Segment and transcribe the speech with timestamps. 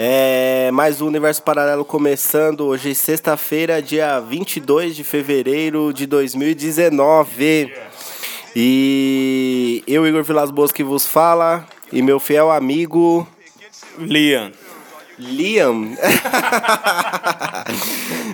[0.00, 7.74] É, mais um Universo Paralelo começando hoje, sexta-feira, dia 22 de fevereiro de 2019.
[8.54, 13.26] E eu, Igor Vilas Boas, que vos fala, e meu fiel amigo
[13.98, 14.52] Liam.
[15.18, 15.96] Liam.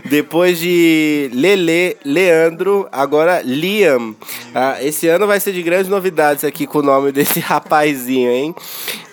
[0.05, 4.15] Depois de Lele, Leandro, agora Liam.
[4.55, 8.55] Ah, esse ano vai ser de grandes novidades aqui com o nome desse rapazinho, hein?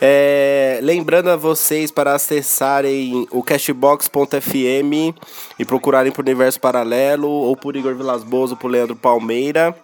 [0.01, 5.15] É, lembrando a vocês para acessarem o cashbox.fm
[5.57, 9.75] e procurarem por Universo Paralelo ou por Igor Vilas ou por Leandro Palmeira.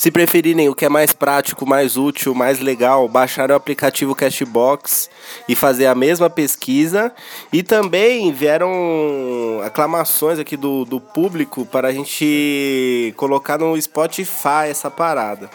[0.00, 5.10] Se preferirem o que é mais prático, mais útil, mais legal, baixar o aplicativo Cashbox
[5.48, 7.12] e fazer a mesma pesquisa.
[7.52, 8.70] E também vieram
[9.64, 15.50] aclamações aqui do, do público para a gente colocar no Spotify essa parada.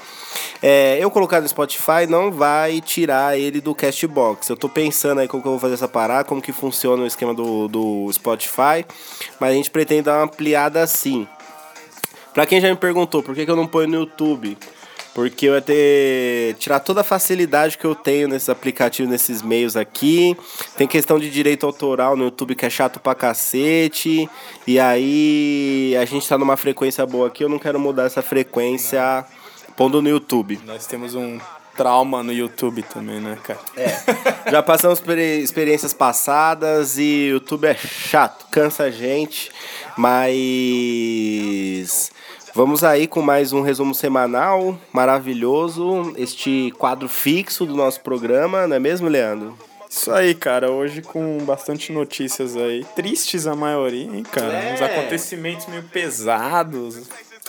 [0.62, 4.50] É, eu colocar no Spotify não vai tirar ele do Cashbox.
[4.50, 7.08] Eu tô pensando aí como que eu vou fazer essa parada, como que funciona o
[7.08, 8.86] esquema do, do Spotify,
[9.40, 11.26] mas a gente pretende dar uma ampliada assim.
[12.34, 14.58] Pra quem já me perguntou por que, que eu não ponho no YouTube,
[15.14, 16.56] porque eu ia ter.
[16.56, 20.36] tirar toda a facilidade que eu tenho nesses aplicativos, nesses meios aqui.
[20.76, 24.28] Tem questão de direito autoral no YouTube que é chato pra cacete.
[24.66, 29.24] E aí a gente tá numa frequência boa aqui, eu não quero mudar essa frequência
[29.76, 30.60] pondo no YouTube.
[30.66, 31.40] Nós temos um
[31.76, 33.60] trauma no YouTube também, né, cara?
[33.76, 34.52] É.
[34.52, 39.52] Já passamos por experiências passadas e o YouTube é chato, cansa a gente,
[39.98, 40.24] mas
[42.54, 48.76] vamos aí com mais um resumo semanal maravilhoso, este quadro fixo do nosso programa, não
[48.76, 49.58] é mesmo, Leandro?
[49.90, 50.72] Isso aí, cara.
[50.72, 52.84] Hoje com bastante notícias aí.
[52.96, 54.54] Tristes a maioria, hein, cara?
[54.54, 54.74] É.
[54.74, 57.04] Uns acontecimentos meio pesados.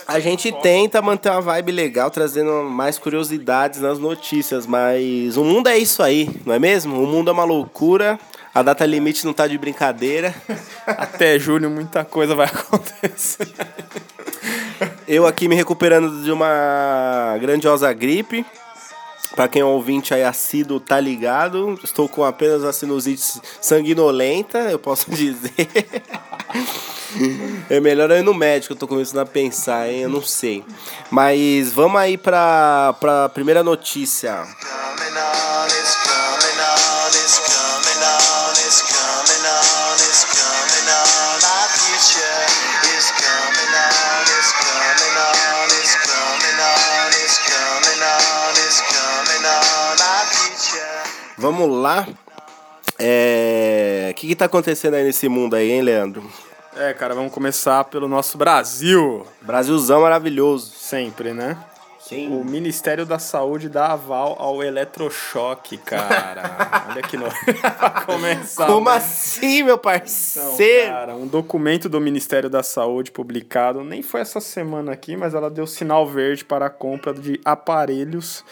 [0.07, 5.67] A gente tenta manter uma vibe legal, trazendo mais curiosidades nas notícias, mas o mundo
[5.67, 7.01] é isso aí, não é mesmo?
[7.01, 8.19] O mundo é uma loucura,
[8.55, 10.33] a data limite não tá de brincadeira.
[10.87, 13.49] Até julho muita coisa vai acontecer.
[15.05, 18.45] Eu aqui me recuperando de uma grandiosa gripe.
[19.35, 21.77] Pra quem é ouvinte aí assíduo, tá ligado.
[21.83, 25.51] Estou com apenas a sinusite sanguinolenta, eu posso dizer.
[27.69, 30.03] É melhor eu ir no médico, eu tô começando a pensar, hein?
[30.03, 30.63] Eu não sei.
[31.11, 34.45] Mas vamos aí pra, pra primeira notícia.
[51.45, 52.07] Vamos lá.
[52.97, 54.07] É...
[54.09, 56.27] O que que tá acontecendo aí nesse mundo aí, hein, Leandro?
[56.75, 59.27] É, cara, vamos começar pelo nosso Brasil.
[59.43, 60.71] Brasilzão maravilhoso.
[60.75, 61.55] Sempre, né?
[61.99, 62.35] Sim.
[62.35, 66.85] O Ministério da Saúde dá aval ao eletrochoque, cara.
[66.89, 67.27] Olha que no...
[67.61, 68.65] pra começar.
[68.65, 68.95] Como né?
[68.95, 70.91] assim, meu Então, parceiro?
[70.93, 75.51] cara, um documento do Ministério da Saúde publicado, nem foi essa semana aqui, mas ela
[75.51, 78.43] deu sinal verde para a compra de aparelhos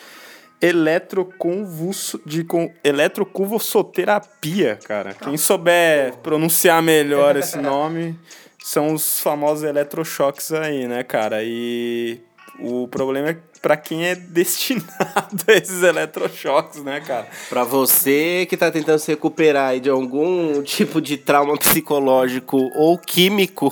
[0.64, 5.14] eletroconvulso de com eletroconvulsoterapia, cara.
[5.14, 8.18] Quem souber pronunciar melhor esse nome
[8.64, 11.44] são os famosos eletrochoques aí, né, cara?
[11.44, 12.22] E
[12.62, 17.26] o problema é para quem é destinado a esses eletrochoques, né, cara?
[17.50, 22.98] Pra você que tá tentando se recuperar aí de algum tipo de trauma psicológico ou
[22.98, 23.70] químico,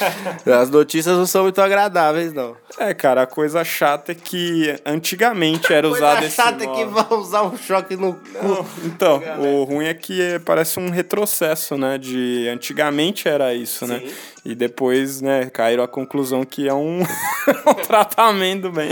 [0.46, 2.54] as notícias não são muito agradáveis, não.
[2.78, 6.84] É, cara, a coisa chata é que antigamente era usado Coisa esse chata é que
[6.84, 8.20] vai usar um choque no cu.
[8.42, 11.96] Não, Então, o ruim é que é- parece um retrocesso, né?
[11.96, 14.02] De antigamente era isso, né?
[14.44, 17.00] E depois, né, caíram à conclusão que é um,
[17.66, 18.90] um tratamento bem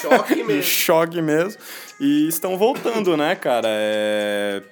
[0.00, 0.62] Choque mesmo.
[0.62, 1.60] choque mesmo.
[1.98, 3.68] E estão voltando, né, cara?
[3.68, 4.62] É,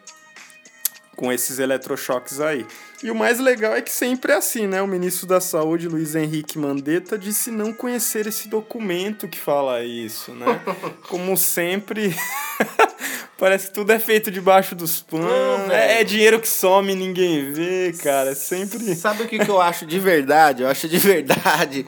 [1.17, 2.67] Com esses eletrochoques aí.
[3.03, 4.83] E o mais legal é que sempre é assim, né?
[4.83, 10.33] O ministro da Saúde, Luiz Henrique Mandetta, disse não conhecer esse documento que fala isso,
[10.33, 10.61] né?
[11.09, 12.15] Como sempre,
[13.41, 15.27] Parece que tudo é feito debaixo dos panos.
[15.27, 18.33] Não, é, é dinheiro que some e ninguém vê, cara.
[18.33, 18.95] É sempre.
[18.95, 20.63] Sabe o que, que eu acho de verdade?
[20.63, 21.87] Eu acho de verdade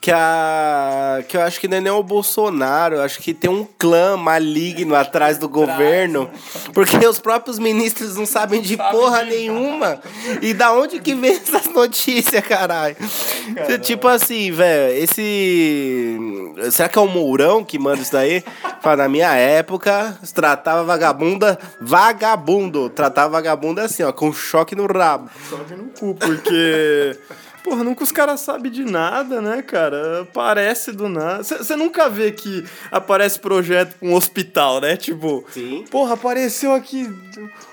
[0.00, 1.24] que a.
[1.26, 4.16] que eu acho que não é nem o Bolsonaro, eu acho que tem um clã
[4.16, 6.30] maligno atrás do governo.
[6.72, 10.00] Porque os próprios ministros não sabem de porra nenhuma.
[10.44, 12.94] E da onde que vem essas notícias, caralho?
[13.80, 16.18] Tipo assim, velho, esse.
[16.70, 18.44] Será que é o Mourão que manda isso daí?
[18.82, 22.90] Fala, na minha época, tratava vagabunda, vagabundo.
[22.90, 25.30] Tratava vagabunda assim, ó, com choque no rabo.
[25.48, 27.18] Sobe no cu, porque.
[27.64, 30.20] Porra, nunca os caras sabem de nada, né, cara?
[30.20, 31.42] Aparece do nada.
[31.42, 32.62] Você nunca vê que
[32.92, 34.98] aparece projeto com um hospital, né?
[34.98, 35.82] Tipo, Sim.
[35.90, 37.10] porra, apareceu aqui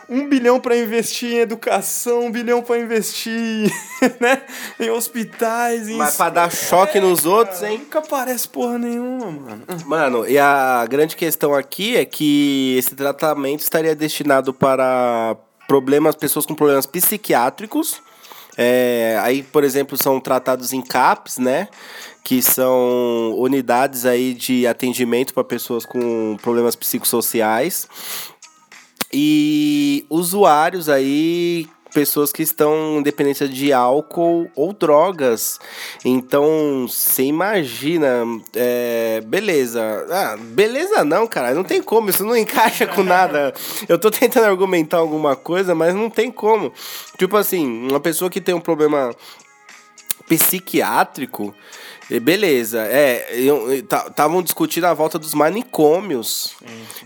[0.08, 3.70] um bilhão pra investir em educação, um bilhão pra investir,
[4.22, 4.44] né?
[4.80, 5.98] Em hospitais, em.
[5.98, 7.80] Mas pra dar choque nos outros, Cara, hein?
[7.80, 9.64] Nunca aparece porra nenhuma, mano.
[9.86, 15.36] Mano, e a grande questão aqui é que esse tratamento estaria destinado para
[15.68, 18.02] problemas, pessoas com problemas psiquiátricos.
[18.64, 21.68] É, aí, por exemplo, são tratados em CAPs, né?
[22.24, 27.88] Que são unidades aí de atendimento para pessoas com problemas psicossociais.
[29.12, 35.60] E usuários aí, pessoas que estão em dependência de álcool ou drogas.
[36.04, 38.24] Então, você imagina,
[38.56, 39.82] é, beleza.
[40.10, 43.54] Ah, beleza não, cara, não tem como, isso não encaixa com nada.
[43.88, 46.74] Eu tô tentando argumentar alguma coisa, mas não tem como.
[47.18, 49.14] Tipo assim, uma pessoa que tem um problema
[50.28, 51.54] psiquiátrico,
[52.12, 53.26] e beleza, é,
[54.10, 56.54] estavam discutindo a volta dos manicômios.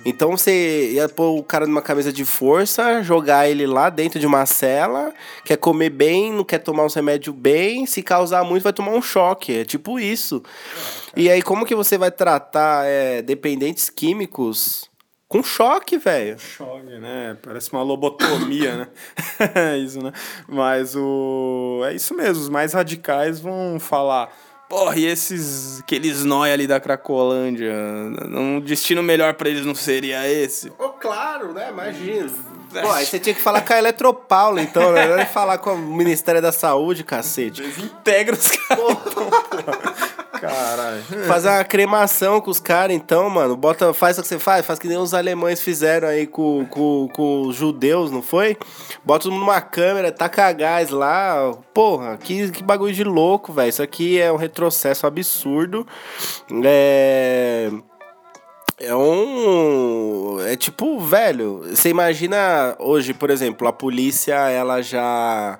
[0.03, 4.25] Então você ia pôr o cara numa camisa de força, jogar ele lá dentro de
[4.25, 5.13] uma cela,
[5.43, 9.01] quer comer bem, não quer tomar os remédios bem, se causar muito vai tomar um
[9.01, 10.41] choque, é tipo isso.
[11.15, 14.89] e aí como que você vai tratar é, dependentes químicos
[15.27, 16.39] com choque, velho?
[16.39, 17.37] Choque, né?
[17.41, 18.87] Parece uma lobotomia, né?
[19.53, 20.11] é isso, né?
[20.47, 21.81] Mas o.
[21.85, 24.31] É isso mesmo, os mais radicais vão falar.
[24.75, 25.79] Porra, e esses.
[25.79, 27.73] aqueles nóia ali da Cracolândia?
[28.29, 30.69] Um destino melhor pra eles não seria esse?
[30.77, 31.69] Oh, claro, né?
[31.69, 32.29] Imagina.
[32.81, 35.07] Pô, aí você tinha que falar com a Eletropaulo, então, né?
[35.07, 37.63] Não é falar com o Ministério da Saúde, cacete.
[37.63, 40.05] Integra os caras.
[40.39, 41.01] Caralho.
[41.27, 43.55] Fazer uma cremação com os caras, então, mano.
[43.55, 47.07] Bota, faz o que você faz, faz que nem os alemães fizeram aí com, com,
[47.13, 48.57] com os judeus, não foi?
[49.03, 51.53] Bota todo numa câmera, taca gás lá.
[51.73, 53.69] Porra, que, que bagulho de louco, velho.
[53.69, 55.85] Isso aqui é um retrocesso absurdo.
[56.63, 57.71] É.
[58.77, 60.37] É um.
[60.45, 61.63] É tipo, velho.
[61.69, 65.59] Você imagina hoje, por exemplo, a polícia, ela já.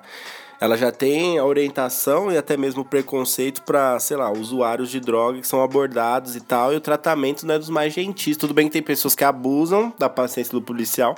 [0.58, 4.98] Ela já tem a orientação e até mesmo o preconceito para, sei lá, usuários de
[4.98, 8.36] droga que são abordados e tal, e o tratamento não é dos mais gentis.
[8.36, 11.14] Tudo bem que tem pessoas que abusam da paciência do policial,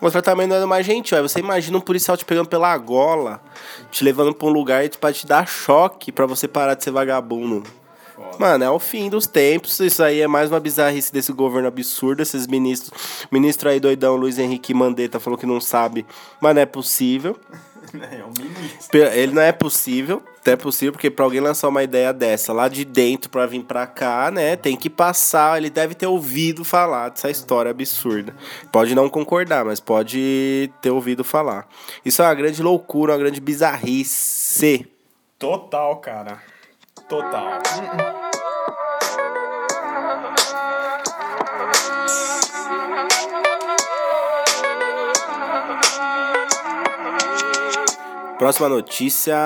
[0.00, 1.16] mas o tratamento não é do mais gentil.
[1.16, 3.40] Aí você imagina um policial te pegando pela gola,
[3.90, 7.64] te levando pra um lugar pra te dar choque para você parar de ser vagabundo.
[8.38, 9.78] Mano, é o fim dos tempos.
[9.80, 12.22] Isso aí é mais uma bizarrice desse governo absurdo.
[12.22, 13.26] Esses ministros.
[13.30, 16.06] Ministro aí doidão, Luiz Henrique Mandetta, falou que não sabe,
[16.40, 17.36] mas não é possível.
[18.10, 20.22] É um Ele não é possível.
[20.44, 23.64] Não é possível, porque pra alguém lançar uma ideia dessa lá de dentro pra vir
[23.64, 24.56] pra cá, né?
[24.56, 25.58] Tem que passar.
[25.58, 28.34] Ele deve ter ouvido falar dessa história absurda.
[28.70, 31.68] Pode não concordar, mas pode ter ouvido falar.
[32.04, 34.86] Isso é uma grande loucura, uma grande bizarrice.
[35.38, 36.40] Total, cara.
[37.08, 37.60] Total.
[48.38, 49.36] Próxima notícia.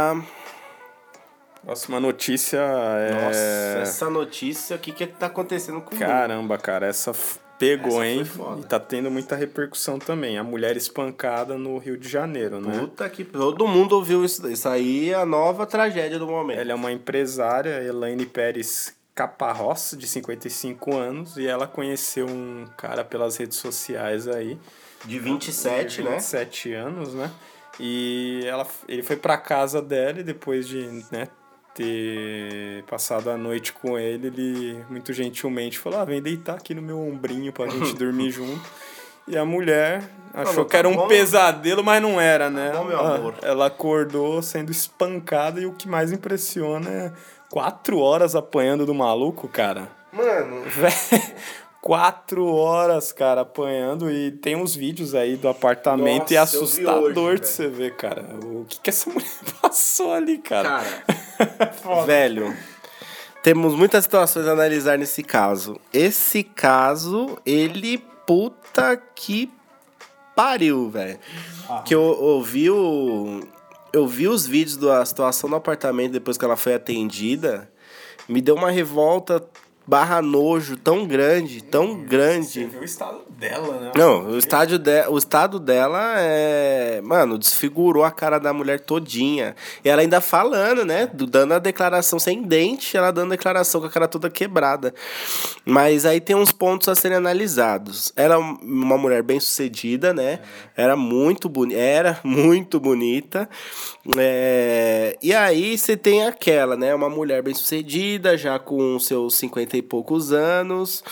[1.64, 3.12] Próxima notícia é.
[3.12, 5.96] Nossa, essa notícia, o que que tá acontecendo com?
[5.96, 7.12] Caramba, cara, essa
[7.58, 8.24] pegou, Essa hein?
[8.24, 8.62] foda.
[8.62, 10.38] E tá tendo muita repercussão também.
[10.38, 12.78] A mulher espancada no Rio de Janeiro, né?
[12.80, 14.48] Puta que todo mundo ouviu isso.
[14.50, 16.58] Isso aí é a nova tragédia do momento.
[16.58, 23.04] Ela é uma empresária, Elaine Pérez Caparrós, de 55 anos, e ela conheceu um cara
[23.04, 24.58] pelas redes sociais aí.
[25.04, 26.10] De 27, de né?
[26.12, 27.30] 27 anos, né?
[27.78, 31.28] E ela, ele foi pra casa dela e depois de né,
[31.74, 36.82] ter passado a noite com ele, ele muito gentilmente falou: ah, vem deitar aqui no
[36.82, 38.60] meu ombrinho pra gente dormir junto.
[39.28, 40.02] E a mulher
[40.34, 42.72] achou Falou, que era "Tá um bom." pesadelo, mas não era, né?
[42.74, 43.34] bom, meu Ela- amor.
[43.42, 47.12] Ela acordou sendo espancada e o que mais impressiona é
[47.48, 49.88] quatro horas apanhando do maluco, cara.
[50.12, 50.64] Mano,
[51.80, 54.10] Quatro horas, cara, apanhando.
[54.10, 57.48] E tem uns vídeos aí do apartamento e é Nossa, eu vi assustador hoje, de
[57.48, 58.22] você ver, cara.
[58.44, 59.30] O que, que essa mulher
[59.62, 60.82] passou ali, cara?
[60.82, 62.54] cara, velho,
[63.42, 65.80] temos muitas situações a analisar nesse caso.
[65.92, 69.50] Esse caso, ele puta que
[70.36, 71.18] pariu, velho.
[71.84, 73.40] Que eu ouvi o.
[73.92, 77.70] Eu vi os vídeos da situação do apartamento depois que ela foi atendida.
[78.28, 79.42] Me deu uma revolta
[79.86, 82.64] barra nojo tão grande, tão grande.
[82.66, 83.92] viu o estado dela, né?
[83.96, 87.00] Não, o, estádio de, o estado dela é.
[87.02, 89.56] Mano, desfigurou a cara da mulher todinha.
[89.84, 91.06] E ela ainda falando, né?
[91.12, 94.94] do- Dando a declaração sem dente, ela dando a declaração com a cara toda quebrada.
[95.64, 98.12] Mas aí tem uns pontos a serem analisados.
[98.14, 100.40] Era uma mulher bem sucedida, né?
[100.76, 101.80] Era muito bonita.
[101.80, 103.48] Era muito bonita.
[104.16, 106.94] É, E aí você tem aquela, né?
[106.94, 111.02] Uma mulher bem sucedida, já com seus 50 e poucos anos.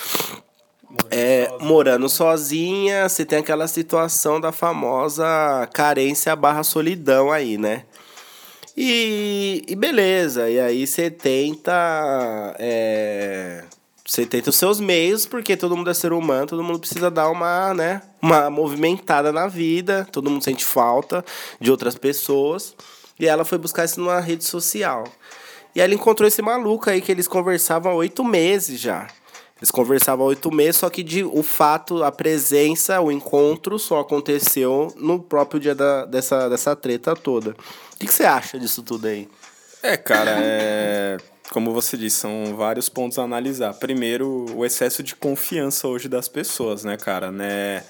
[1.11, 7.85] É, morando sozinha, você tem aquela situação da famosa carência barra solidão aí, né?
[8.81, 12.55] E, e beleza, e aí você tenta.
[12.59, 13.65] É,
[14.07, 17.29] você tenta os seus meios, porque todo mundo é ser humano, todo mundo precisa dar
[17.29, 21.23] uma, né, uma movimentada na vida, todo mundo sente falta
[21.61, 22.75] de outras pessoas.
[23.21, 25.05] E ela foi buscar isso numa rede social.
[25.75, 29.07] E ela encontrou esse maluco aí que eles conversavam há oito meses já.
[29.59, 34.01] Eles conversavam há oito meses, só que de, o fato, a presença, o encontro só
[34.01, 37.51] aconteceu no próprio dia da, dessa, dessa treta toda.
[37.51, 39.29] O que, que você acha disso tudo aí?
[39.83, 41.17] É, cara, é.
[41.51, 43.73] Como você disse, são vários pontos a analisar.
[43.75, 47.33] Primeiro, o excesso de confiança hoje das pessoas, né, cara?
[47.33, 47.83] Né?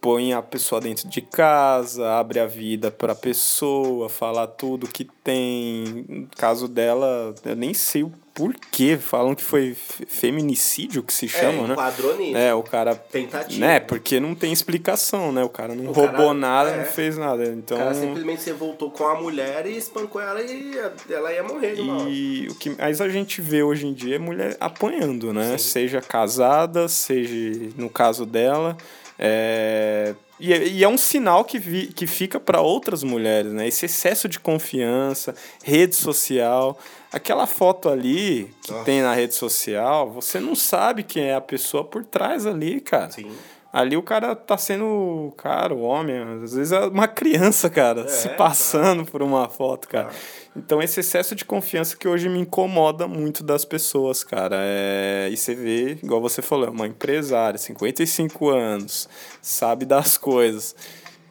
[0.00, 6.04] Põe a pessoa dentro de casa, abre a vida pra pessoa, fala tudo que tem.
[6.08, 8.96] No caso dela, eu nem sei o porquê.
[8.96, 11.72] Falam que foi fe- feminicídio que se chama, né?
[11.72, 12.36] enquadrou nisso.
[12.36, 12.94] É, o cara.
[12.94, 13.58] Tentativa.
[13.60, 13.80] Né?
[13.80, 15.42] Porque não tem explicação, né?
[15.42, 16.76] O cara não O roubou cara- nada, é.
[16.78, 17.44] não fez nada.
[17.46, 17.76] Então.
[17.76, 20.78] O cara simplesmente se voltou com a mulher e espancou ela e
[21.10, 22.08] ela ia morrer de uma hora.
[22.08, 25.58] E o que mais a gente vê hoje em dia é mulher apanhando, né?
[25.58, 28.76] Seja casada, seja no caso dela.
[29.18, 30.14] É...
[30.40, 33.66] E, é- e é um sinal que, vi, que fica para outras mulheres, né?
[33.66, 35.34] Esse excesso de confiança,
[35.64, 36.78] rede social.
[37.12, 38.84] Aquela foto ali que Nossa.
[38.84, 43.10] tem na rede social, você não sabe quem é a pessoa por trás ali, cara.
[43.10, 43.32] Sim.
[43.70, 48.28] Ali o cara tá sendo, cara, o homem, às vezes é uma criança, cara, se
[48.28, 48.34] tá.
[48.34, 50.08] passando por uma foto, cara.
[50.56, 54.56] Então esse excesso de confiança que hoje me incomoda muito das pessoas, cara.
[54.58, 55.28] É...
[55.30, 59.06] E você vê, igual você falou, é uma empresária, 55 anos,
[59.42, 60.74] sabe das coisas.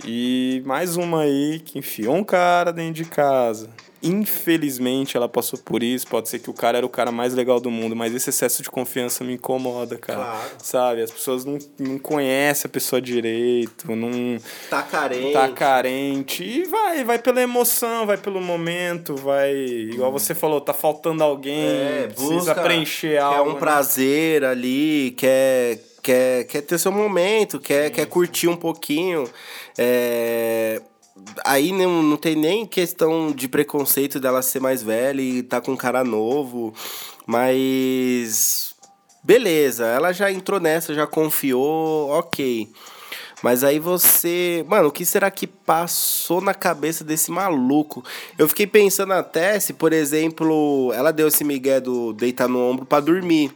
[0.06, 3.68] E mais uma aí que enfiou um cara dentro de casa.
[4.04, 6.06] Infelizmente ela passou por isso.
[6.08, 8.62] Pode ser que o cara era o cara mais legal do mundo, mas esse excesso
[8.62, 10.20] de confiança me incomoda, cara.
[10.24, 10.50] Claro.
[10.60, 11.02] Sabe?
[11.02, 14.38] As pessoas não, não conhecem a pessoa direito, não
[14.70, 15.34] Tá carente.
[15.34, 16.44] tá carente.
[16.44, 19.54] E vai, vai pela emoção, vai pelo momento, vai.
[19.56, 23.50] Igual você falou, tá faltando alguém, É, precisa busca, preencher quer algo.
[23.52, 23.60] um né?
[23.60, 29.30] prazer ali, quer, quer, quer ter seu momento, quer, quer curtir um pouquinho.
[29.78, 30.82] É,
[31.46, 35.72] Aí não, não tem nem questão de preconceito dela ser mais velha e tá com
[35.72, 36.74] um cara novo,
[37.26, 38.76] mas
[39.24, 42.70] beleza, ela já entrou nessa, já confiou, ok.
[43.44, 44.66] Mas aí você.
[44.68, 48.04] Mano, o que será que passou na cabeça desse maluco?
[48.38, 52.86] Eu fiquei pensando até se, por exemplo, ela deu esse migué do deitar no ombro
[52.86, 53.54] pra dormir.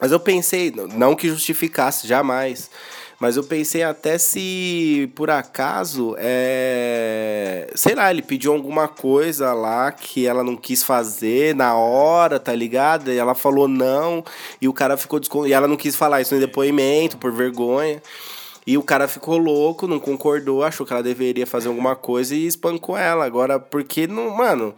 [0.00, 2.70] Mas eu pensei, não que justificasse, jamais.
[3.20, 7.70] Mas eu pensei até se, por acaso, é...
[7.74, 12.54] sei lá, ele pediu alguma coisa lá que ela não quis fazer na hora, tá
[12.54, 13.12] ligado?
[13.12, 14.24] E ela falou não,
[14.58, 15.46] e o cara ficou descon...
[15.46, 18.02] E ela não quis falar isso no depoimento, por vergonha.
[18.66, 22.46] E o cara ficou louco, não concordou, achou que ela deveria fazer alguma coisa e
[22.46, 23.26] espancou ela.
[23.26, 24.30] Agora, porque não.
[24.30, 24.74] Mano,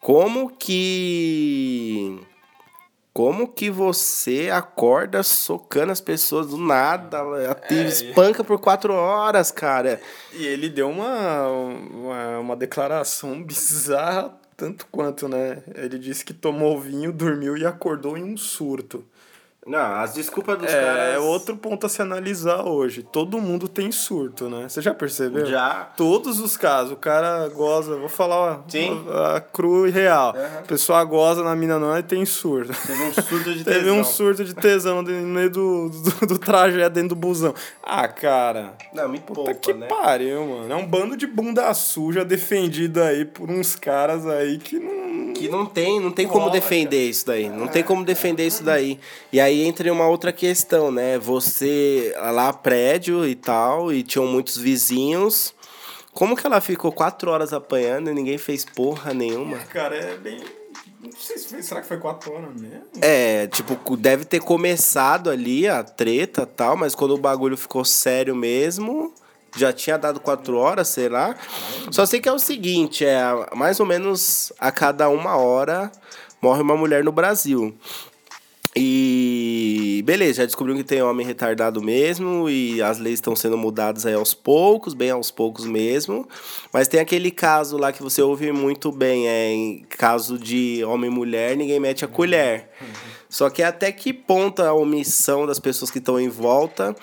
[0.00, 2.18] como que.
[3.20, 7.18] Como que você acorda socando as pessoas do nada?
[7.68, 10.00] Te espanca por quatro horas, cara.
[10.32, 15.62] E ele deu uma, uma, uma declaração bizarra, tanto quanto, né?
[15.74, 19.04] Ele disse que tomou vinho, dormiu e acordou em um surto.
[19.66, 21.22] Não, as desculpas dos É, caras.
[21.22, 23.02] outro ponto a se analisar hoje.
[23.02, 24.66] Todo mundo tem surto, né?
[24.68, 25.44] Você já percebeu?
[25.44, 25.90] Já.
[25.96, 26.92] Todos os casos.
[26.92, 29.04] O cara goza, vou falar Sim.
[29.12, 30.30] a, a cru e real.
[30.34, 30.58] Aham.
[30.60, 32.72] A pessoa goza na mina não e tem surto.
[32.86, 34.04] Teve um surto de Teve um tesão.
[34.04, 37.54] surto de tesão no meio do, do, do trajeto dentro do busão.
[37.82, 38.72] Ah, cara.
[38.94, 39.86] Não, me Puta poupa, que né?
[39.88, 40.72] pariu, mano.
[40.72, 44.99] É um bando de bunda suja defendido aí por uns caras aí que não.
[45.40, 47.48] Que não tem, não tem como defender isso daí.
[47.48, 49.00] Não tem como defender isso daí.
[49.32, 51.18] E aí entra uma outra questão, né?
[51.18, 55.54] Você lá prédio e tal, e tinham muitos vizinhos.
[56.12, 59.56] Como que ela ficou quatro horas apanhando e ninguém fez porra nenhuma?
[59.58, 60.40] Cara, é bem.
[61.02, 62.82] Não sei se foi, será que foi 4 horas mesmo?
[63.00, 67.86] É, tipo, deve ter começado ali a treta e tal, mas quando o bagulho ficou
[67.86, 69.14] sério mesmo,
[69.56, 71.34] já tinha dado quatro horas, sei lá.
[71.90, 73.20] Só sei que é o seguinte, é
[73.54, 75.90] mais ou menos a cada uma hora
[76.40, 77.74] morre uma mulher no Brasil.
[78.74, 84.06] E beleza, já descobriu que tem homem retardado mesmo e as leis estão sendo mudadas
[84.06, 86.28] aí aos poucos, bem aos poucos mesmo.
[86.72, 91.10] Mas tem aquele caso lá que você ouve muito bem, é em caso de homem
[91.10, 92.70] e mulher, ninguém mete a colher.
[93.28, 96.94] Só que até que ponto a omissão das pessoas que estão em volta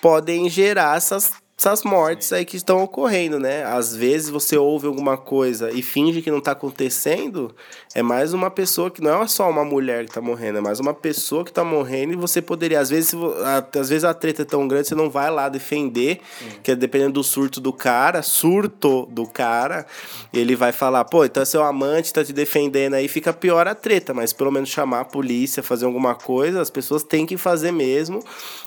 [0.00, 1.32] podem gerar essas
[1.62, 3.64] essas mortes aí que estão ocorrendo, né?
[3.64, 7.54] Às vezes você ouve alguma coisa e finge que não está acontecendo,
[7.94, 10.80] é mais uma pessoa que não é só uma mulher que está morrendo, é mais
[10.80, 14.42] uma pessoa que está morrendo e você poderia, às vezes, a, às vezes a treta
[14.42, 16.58] é tão grande, você não vai lá defender, Sim.
[16.64, 19.86] que é dependendo do surto do cara, surto do cara,
[20.34, 23.74] ele vai falar, pô, então é seu amante tá te defendendo aí, fica pior a
[23.74, 27.70] treta, mas pelo menos chamar a polícia, fazer alguma coisa, as pessoas têm que fazer
[27.70, 28.18] mesmo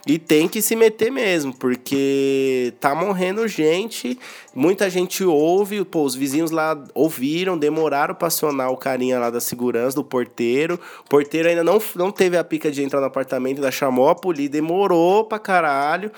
[0.07, 4.15] e tem que se meter mesmo, porque tá morrendo gente,
[4.53, 9.41] muita gente ouve, pô, os vizinhos lá ouviram, demoraram para acionar o carinha lá da
[9.41, 10.79] segurança, do porteiro.
[11.03, 14.13] O porteiro ainda não, não teve a pica de entrar no apartamento, ainda chamou a
[14.13, 16.11] polícia, demorou pra caralho.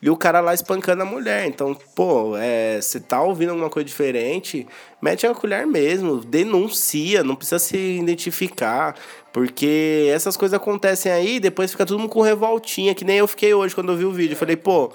[0.00, 1.44] E o cara lá espancando a mulher.
[1.46, 4.64] Então, pô, é, você tá ouvindo alguma coisa diferente,
[5.00, 8.94] mete a colher mesmo, denuncia, não precisa se identificar.
[9.32, 13.52] Porque essas coisas acontecem aí, depois fica todo mundo com revoltinha, que nem eu fiquei
[13.52, 14.36] hoje quando eu vi o vídeo.
[14.36, 14.92] Falei, pô,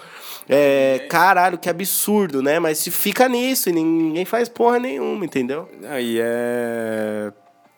[0.47, 2.59] é, caralho, que absurdo, né?
[2.59, 5.69] Mas se fica nisso e ninguém faz porra nenhuma, entendeu?
[5.83, 7.31] Aí é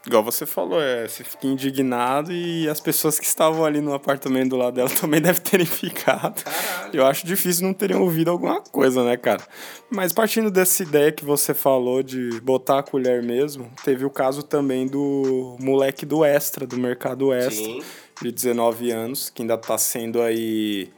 [0.07, 4.51] Igual você falou, é, você fica indignado e as pessoas que estavam ali no apartamento
[4.51, 6.41] do lado dela também devem terem ficado.
[6.41, 6.89] Caralho.
[6.93, 9.43] Eu acho difícil não terem ouvido alguma coisa, né, cara?
[9.89, 14.41] Mas partindo dessa ideia que você falou de botar a colher mesmo, teve o caso
[14.41, 17.83] também do moleque do Extra, do Mercado Extra, Sim.
[18.21, 20.89] de 19 anos, que ainda tá sendo aí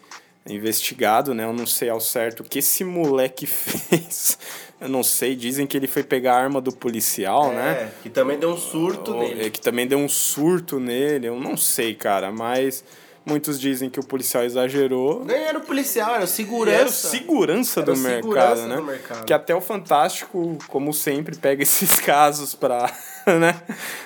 [0.47, 1.43] investigado, né?
[1.43, 4.37] Eu não sei ao certo o que esse moleque fez
[4.81, 7.91] eu não sei, dizem que ele foi pegar a arma do policial, é, né?
[8.01, 9.45] Que também deu um surto nele.
[9.45, 11.27] É, que também deu um surto nele.
[11.27, 12.83] Eu não sei, cara, mas
[13.23, 15.23] muitos dizem que o policial exagerou.
[15.23, 16.79] Nem era o policial, era o segurança.
[16.79, 18.75] Era o segurança, do, mercado, segurança né?
[18.77, 22.91] do mercado, Que até o Fantástico, como sempre, pega esses casos pra
[23.39, 23.61] né,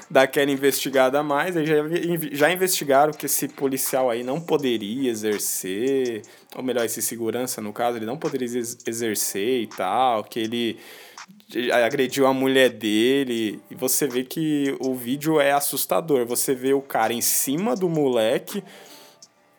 [0.09, 1.55] dar aquela investigada a mais.
[1.55, 1.75] Aí já,
[2.31, 6.21] já investigaram que esse policial aí não poderia exercer
[6.55, 10.79] ou melhor, esse segurança, no caso, ele não poderia exercer e tal, que ele
[11.83, 13.59] agrediu a mulher dele.
[13.69, 16.25] E você vê que o vídeo é assustador.
[16.25, 18.63] Você vê o cara em cima do moleque.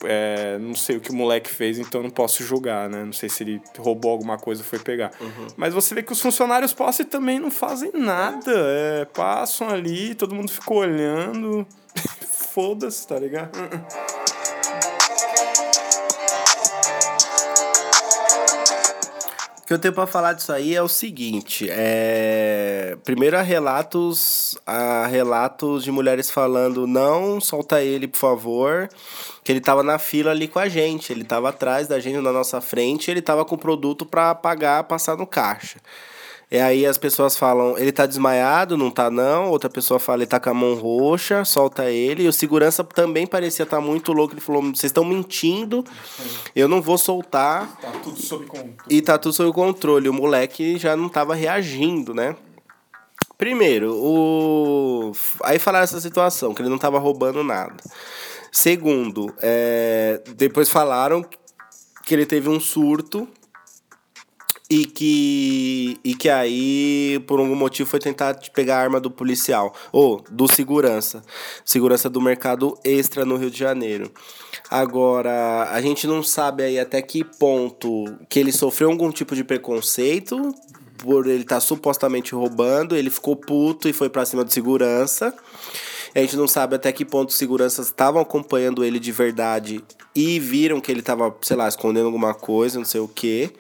[0.05, 3.05] É, não sei o que o moleque fez, então não posso julgar, né?
[3.05, 5.13] Não sei se ele roubou alguma coisa foi pegar.
[5.21, 5.47] Uhum.
[5.57, 8.53] Mas você vê que os funcionários posse também não fazem nada.
[8.53, 11.67] É, passam ali, todo mundo ficou olhando.
[12.31, 13.57] Foda-se, tá ligado?
[13.57, 14.66] O
[19.67, 22.97] que eu tenho para falar disso aí é o seguinte, é...
[23.05, 28.89] primeiro há relatos, há relatos de mulheres falando, não, solta ele, por favor,
[29.43, 32.33] que ele tava na fila ali com a gente, ele tava atrás da gente, na
[32.33, 35.81] nossa frente, ele tava com produto para pagar, passar no caixa.
[36.49, 39.51] E aí as pessoas falam, ele tá desmaiado, não tá não.
[39.51, 42.23] Outra pessoa fala, ele tá com a mão roxa, solta ele.
[42.23, 44.35] E o segurança também parecia estar tá muito louco.
[44.35, 45.85] Ele falou, vocês estão mentindo,
[46.55, 47.77] eu não vou soltar.
[47.81, 48.75] Tá tudo sob controle.
[48.89, 50.09] E tá tudo sob controle.
[50.09, 52.37] O moleque já não tava reagindo, né?
[53.37, 55.13] Primeiro, o...
[55.43, 57.75] aí falaram essa situação, que ele não tava roubando nada.
[58.53, 60.23] Segundo, é...
[60.37, 61.25] depois falaram
[62.05, 63.29] que ele teve um surto
[64.69, 69.73] e que e que aí por algum motivo foi tentar pegar a arma do policial.
[69.93, 71.23] Ou do segurança.
[71.65, 74.11] Segurança do mercado extra no Rio de Janeiro.
[74.69, 79.45] Agora a gente não sabe aí até que ponto que ele sofreu algum tipo de
[79.45, 80.55] preconceito
[80.99, 85.33] por ele estar tá supostamente roubando ele ficou puto e foi para cima do segurança.
[86.15, 90.41] A gente não sabe até que ponto os seguranças estavam acompanhando ele de verdade e
[90.41, 93.53] viram que ele estava sei lá escondendo alguma coisa não sei o que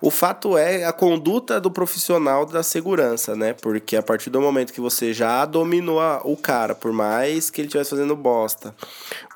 [0.00, 3.52] o fato é a conduta do profissional da segurança, né?
[3.52, 7.60] Porque a partir do momento que você já dominou a, o cara, por mais que
[7.60, 8.74] ele estivesse fazendo bosta,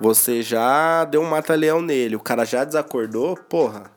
[0.00, 3.90] você já deu um mata-leão nele, o cara já desacordou, porra.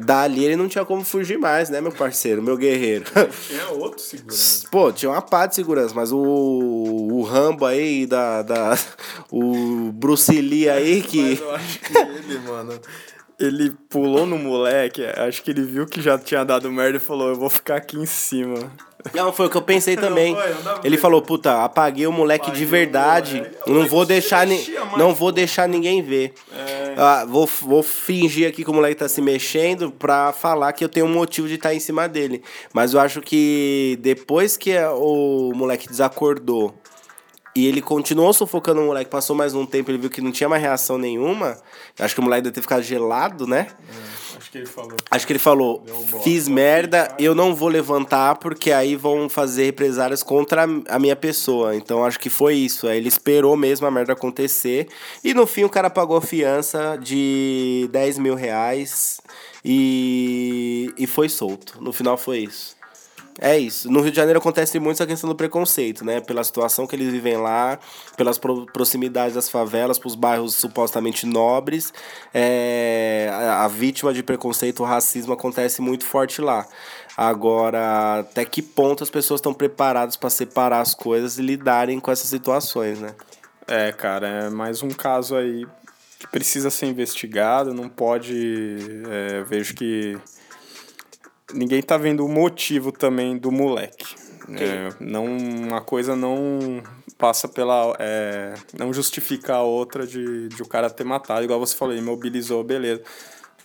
[0.00, 3.04] Dali ele não tinha como fugir mais, né, meu parceiro, meu guerreiro.
[3.46, 4.66] Tinha outro segurança.
[4.72, 8.78] Pô, tinha uma pá de segurança, mas o, o Rambo aí, da, da,
[9.30, 11.22] o Bruce Lee aí que...
[11.22, 12.80] Mas eu acho que ele, mano
[13.40, 17.28] ele pulou no moleque, acho que ele viu que já tinha dado merda e falou,
[17.28, 18.70] eu vou ficar aqui em cima.
[19.12, 20.34] Não, foi o que eu pensei também.
[20.34, 23.34] foi, não dá pra Ele falou, puta, apaguei o moleque de Apaguei o verdade.
[23.36, 23.56] moleque.
[23.70, 26.34] Não vou deixar ni- mexia não vou deixar ninguém ver.
[26.56, 26.94] É.
[26.96, 30.88] Ah, vou, vou fingir aqui que o moleque tá se mexendo pra falar que eu
[30.88, 32.42] tenho um motivo de estar em cima dele.
[32.72, 36.72] Mas eu acho que depois que o moleque desacordou
[37.54, 40.48] e ele continuou sufocando o moleque, passou mais um tempo, ele viu que não tinha
[40.48, 41.58] mais reação nenhuma.
[41.98, 43.66] Acho que o moleque deve ter ficado gelado, né?
[44.36, 44.96] Acho que ele falou.
[45.10, 45.84] Acho que ele falou:
[46.24, 51.76] fiz merda, eu não vou levantar porque aí vão fazer represálias contra a minha pessoa.
[51.76, 52.88] Então acho que foi isso.
[52.88, 54.88] Aí ele esperou mesmo a merda acontecer.
[55.22, 59.20] E no fim o cara pagou a fiança de 10 mil reais
[59.62, 61.82] e, e foi solto.
[61.82, 62.81] No final foi isso.
[63.40, 63.90] É isso.
[63.90, 66.20] No Rio de Janeiro acontece muito essa questão do preconceito, né?
[66.20, 67.78] Pela situação que eles vivem lá,
[68.16, 71.92] pelas pro- proximidades das favelas, pros bairros supostamente nobres.
[72.32, 76.66] É, a, a vítima de preconceito, o racismo acontece muito forte lá.
[77.16, 82.10] Agora, até que ponto as pessoas estão preparadas para separar as coisas e lidarem com
[82.10, 83.14] essas situações, né?
[83.66, 85.66] É, cara, é mais um caso aí
[86.18, 88.76] que precisa ser investigado, não pode.
[89.10, 90.18] é, vejo que
[91.52, 94.14] ninguém tá vendo o motivo também do moleque.
[94.50, 96.82] É, não, uma coisa não
[97.16, 97.96] passa pela.
[97.98, 102.02] é, não justifica a outra de, de o cara ter matado, igual você falou, ele
[102.02, 103.02] mobilizou, beleza.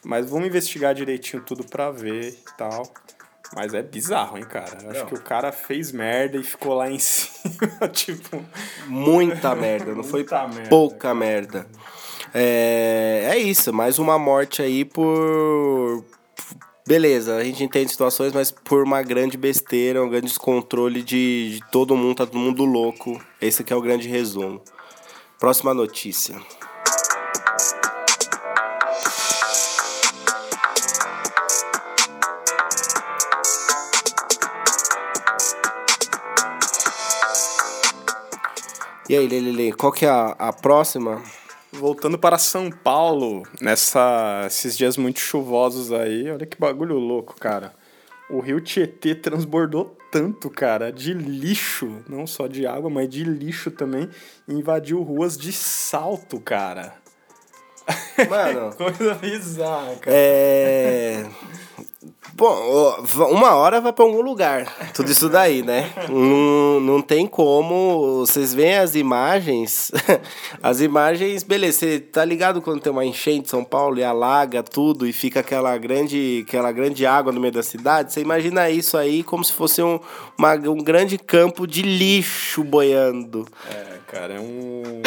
[0.03, 2.83] Mas vamos investigar direitinho tudo pra ver e tal.
[3.55, 4.77] Mas é bizarro, hein, cara?
[4.83, 8.43] Eu acho que o cara fez merda e ficou lá em cima, tipo.
[8.87, 11.65] Muita merda, não foi merda, pouca merda.
[12.33, 16.05] É, é isso, mais uma morte aí por.
[16.87, 21.69] Beleza, a gente entende situações, mas por uma grande besteira, um grande descontrole de, de
[21.69, 23.21] todo mundo, tá todo mundo louco.
[23.41, 24.61] Esse aqui é o grande resumo.
[25.37, 26.39] Próxima notícia.
[39.09, 41.21] E aí, Lelele, qual que é a, a próxima?
[41.71, 47.73] Voltando para São Paulo, nessa, esses dias muito chuvosos aí, olha que bagulho louco, cara.
[48.29, 53.69] O rio Tietê transbordou tanto, cara, de lixo, não só de água, mas de lixo
[53.69, 54.09] também,
[54.47, 56.95] invadiu ruas de salto, cara.
[58.29, 60.15] Mano, Coisa bizarra, cara.
[60.15, 61.25] É.
[62.33, 62.95] Bom,
[63.31, 64.91] uma hora vai pra algum lugar.
[64.93, 65.89] Tudo isso daí, né?
[66.07, 68.19] Não, não tem como.
[68.27, 69.91] Vocês veem as imagens.
[70.61, 74.61] As imagens, beleza, você tá ligado quando tem uma enchente em São Paulo e alaga
[74.61, 78.13] tudo e fica aquela grande, aquela grande água no meio da cidade?
[78.13, 79.99] Você imagina isso aí como se fosse um,
[80.37, 83.47] uma- um grande campo de lixo boiando.
[83.67, 85.01] É, cara, é um,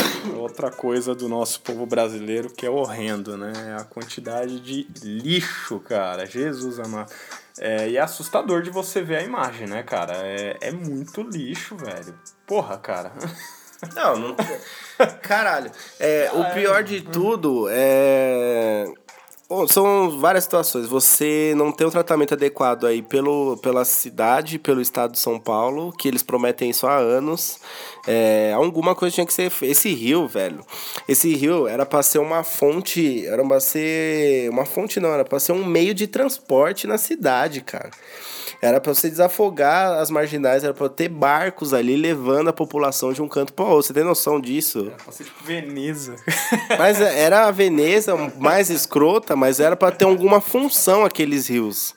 [0.51, 3.77] outra coisa do nosso povo brasileiro que é horrendo, né?
[3.81, 6.27] A quantidade de lixo, cara.
[6.27, 7.11] Jesus amado.
[7.59, 10.15] É, e é assustador de você ver a imagem, né, cara?
[10.17, 12.15] É, é muito lixo, velho.
[12.47, 13.13] Porra, cara.
[13.95, 14.37] Não, não.
[15.23, 15.71] Caralho.
[15.99, 18.85] É, o pior de tudo é.
[19.51, 20.87] Bom, são várias situações.
[20.87, 25.93] Você não tem um tratamento adequado aí pelo, pela cidade, pelo estado de São Paulo,
[25.93, 27.59] que eles prometem isso há anos.
[28.07, 29.51] É, alguma coisa tinha que ser.
[29.63, 30.65] Esse rio, velho.
[31.09, 33.27] Esse rio era pra ser uma fonte.
[33.27, 34.49] Era pra ser.
[34.51, 37.91] Uma fonte não, era pra ser um meio de transporte na cidade, cara.
[38.62, 43.23] Era pra você desafogar as marginais, era pra ter barcos ali levando a população de
[43.23, 43.85] um canto pro outro.
[43.85, 44.92] Você tem noção disso?
[45.07, 46.16] Você tipo Veneza.
[46.79, 51.94] Mas era a Veneza mais escrota, mas era pra ter alguma função aqueles rios.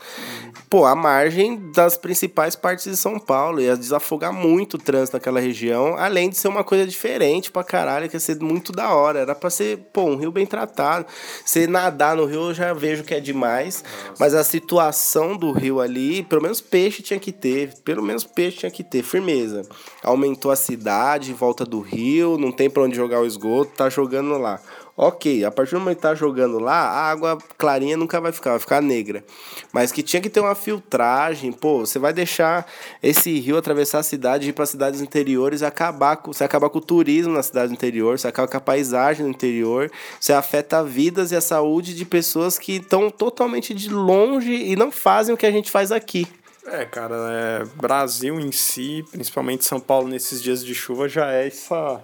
[0.70, 5.40] Pô, a margem das principais partes de São Paulo ia desafogar muito o trânsito naquela
[5.40, 9.20] região, além de ser uma coisa diferente pra caralho, que ia ser muito da hora.
[9.20, 11.06] Era pra ser, pô, um rio bem tratado.
[11.46, 13.84] Você nadar no rio eu já vejo que é demais,
[14.20, 18.60] mas a situação do rio ali, pelo menos peixe tinha que ter, pelo menos peixe
[18.60, 19.64] tinha que ter, firmeza.
[20.02, 23.90] Aumentou a cidade em volta do rio, não tem pra onde jogar o esgoto, tá
[23.90, 24.60] jogando lá.
[24.96, 28.52] Ok, a partir do momento que tá jogando lá, a água clarinha nunca vai ficar,
[28.52, 29.26] vai ficar negra.
[29.72, 32.68] Mas que tinha que ter uma filtragem, pô, você vai deixar
[33.02, 36.78] esse rio atravessar a cidade, ir para cidades interiores e acabar com, você acaba com
[36.78, 41.32] o turismo na cidade interior, você acaba com a paisagem no interior, você afeta vidas
[41.32, 45.48] e a saúde de pessoas que estão totalmente de longe e não fazem o que
[45.48, 46.28] a gente faz aqui.
[46.66, 51.48] É, cara, é, Brasil em si, principalmente São Paulo nesses dias de chuva, já é
[51.48, 52.02] essa.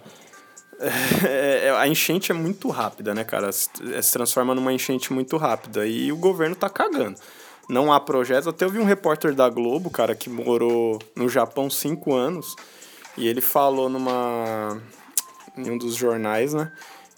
[1.26, 3.50] é, é, a enchente é muito rápida, né, cara?
[3.52, 3.68] Se,
[4.02, 5.86] se transforma numa enchente muito rápida.
[5.86, 7.18] E o governo tá cagando.
[7.68, 8.48] Não há projetos.
[8.48, 12.54] Até eu vi um repórter da Globo, cara, que morou no Japão cinco anos.
[13.16, 14.80] E ele falou numa.
[15.56, 16.70] em um dos jornais, né?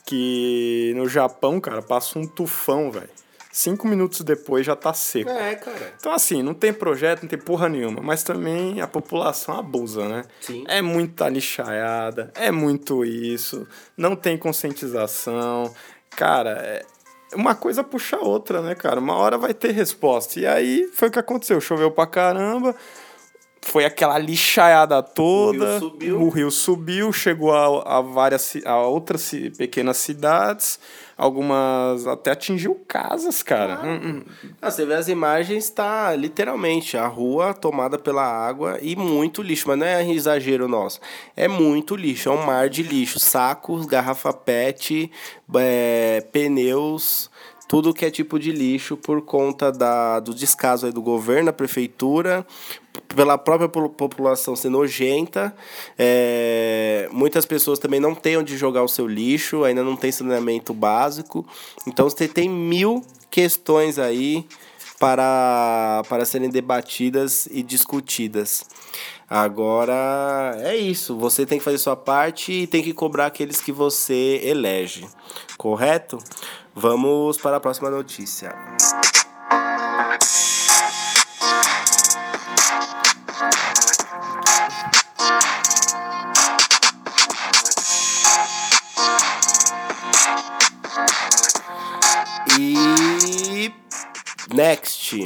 [0.05, 3.09] Que no Japão, cara, passa um tufão, velho.
[3.52, 5.30] Cinco minutos depois já tá seco.
[5.30, 5.94] É, cara.
[6.00, 8.00] Então, assim, não tem projeto, não tem porra nenhuma.
[8.02, 10.24] Mas também a população abusa, né?
[10.40, 10.64] Sim.
[10.66, 15.72] É muita lixaiada, é muito isso, não tem conscientização.
[16.10, 16.82] Cara, é.
[17.34, 19.00] Uma coisa puxa a outra, né, cara?
[19.00, 20.38] Uma hora vai ter resposta.
[20.38, 21.58] E aí foi o que aconteceu.
[21.62, 22.76] Choveu pra caramba,
[23.62, 25.78] foi aquela lixaiada toda.
[25.78, 26.20] subiu.
[26.20, 30.78] O rio subiu, chegou a, a várias a outras pequenas cidades.
[31.22, 33.80] Algumas até atingiu casas, cara.
[33.85, 34.22] Hum, hum.
[34.61, 39.68] Ah, você vê as imagens, tá literalmente a rua tomada pela água e muito lixo,
[39.68, 40.98] mas não é exagero nosso.
[41.37, 45.12] É muito lixo, é um mar de lixo, sacos, garrafa PET,
[45.54, 47.30] é, pneus,
[47.68, 51.52] tudo que é tipo de lixo por conta da, do descaso aí do governo, da
[51.52, 52.44] prefeitura,
[53.09, 55.55] pela própria po- população ser nojenta.
[55.98, 60.72] É, muitas pessoas também não têm onde jogar o seu lixo, ainda não tem saneamento
[60.74, 61.46] básico.
[61.87, 64.46] Então você tem mil questões aí
[64.98, 68.64] para, para serem debatidas e discutidas.
[69.28, 73.72] Agora é isso, você tem que fazer sua parte e tem que cobrar aqueles que
[73.72, 75.09] você elege,
[75.57, 76.18] correto?
[76.74, 78.55] Vamos para a próxima notícia.
[94.62, 95.16] Next.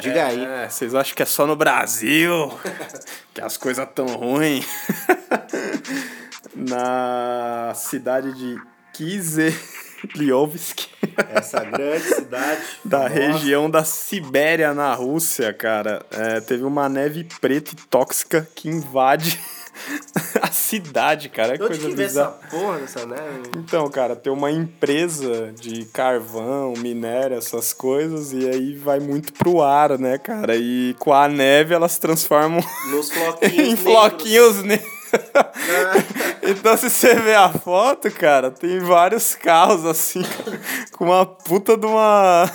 [0.00, 0.42] Diga aí.
[0.44, 2.50] É, vocês acham que é só no Brasil
[3.34, 4.66] que as coisas tão ruins?
[6.56, 8.60] Na cidade de
[8.92, 10.86] Kiselyovsk,
[11.30, 13.14] Essa grande cidade da famosa.
[13.14, 19.38] região da Sibéria, na Rússia, cara, é, teve uma neve preta e tóxica que invade
[20.40, 21.54] a cidade, cara.
[21.54, 22.50] É De onde coisa que vem essa bizarra.
[22.50, 23.50] porra dessa neve?
[23.56, 29.62] Então, cara, tem uma empresa de carvão, minério, essas coisas, e aí vai muito pro
[29.62, 30.56] ar, né, cara?
[30.56, 33.68] E com a neve elas transformam Nos floquinhos.
[33.68, 34.94] em floquinhos negros.
[36.42, 40.22] então, se você ver a foto, cara, tem vários carros assim,
[40.92, 42.50] com uma puta de uma.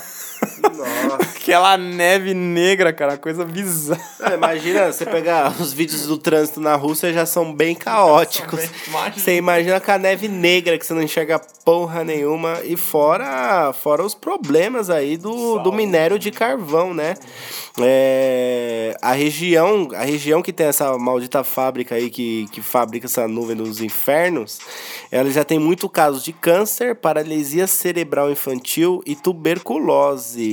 [0.62, 1.30] Nossa.
[1.40, 4.00] Aquela neve negra, cara, coisa bizarra.
[4.20, 8.60] Ah, imagina, você pegar os vídeos do trânsito na Rússia já são bem caóticos.
[8.60, 9.18] bem- imagina.
[9.24, 12.60] Você imagina com a neve negra que você não enxerga porra nenhuma.
[12.64, 17.16] E fora, fora os problemas aí do, do minério de carvão, né?
[17.82, 23.28] É, a região a região que tem essa maldita fábrica aí que, que fabrica essa
[23.28, 24.60] nuvem dos infernos,
[25.10, 30.49] ela já tem muito casos de câncer, paralisia cerebral infantil e tuberculose.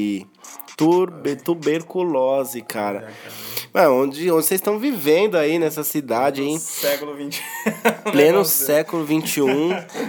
[0.77, 3.11] Turbe, tuberculose, cara.
[3.73, 6.59] Mano, onde, onde vocês estão vivendo aí nessa cidade, hein?
[6.59, 7.41] Século XX.
[8.11, 9.43] Pleno século XXI,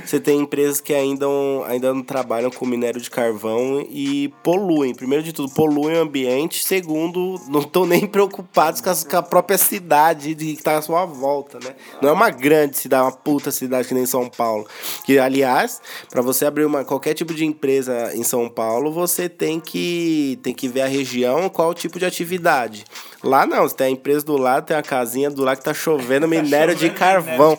[0.06, 1.26] você tem empresas que ainda,
[1.68, 4.94] ainda não trabalham com minério de carvão e poluem.
[4.94, 6.63] Primeiro de tudo, poluem o ambiente.
[6.63, 10.82] Segundo, não estão nem preocupados com, as- com a própria cidade de que está à
[10.82, 11.76] sua volta, né?
[12.02, 14.66] Não é uma grande cidade, uma puta cidade que nem São Paulo.
[15.06, 19.60] Que, aliás, para você abrir uma, qualquer tipo de empresa em São Paulo, você tem
[19.60, 22.86] que, tem que ver a região, qual o tipo de atividade.
[23.24, 25.74] Lá não, você tem a empresa do lado, tem a casinha do lado que tá
[25.74, 27.58] chovendo minério de carvão.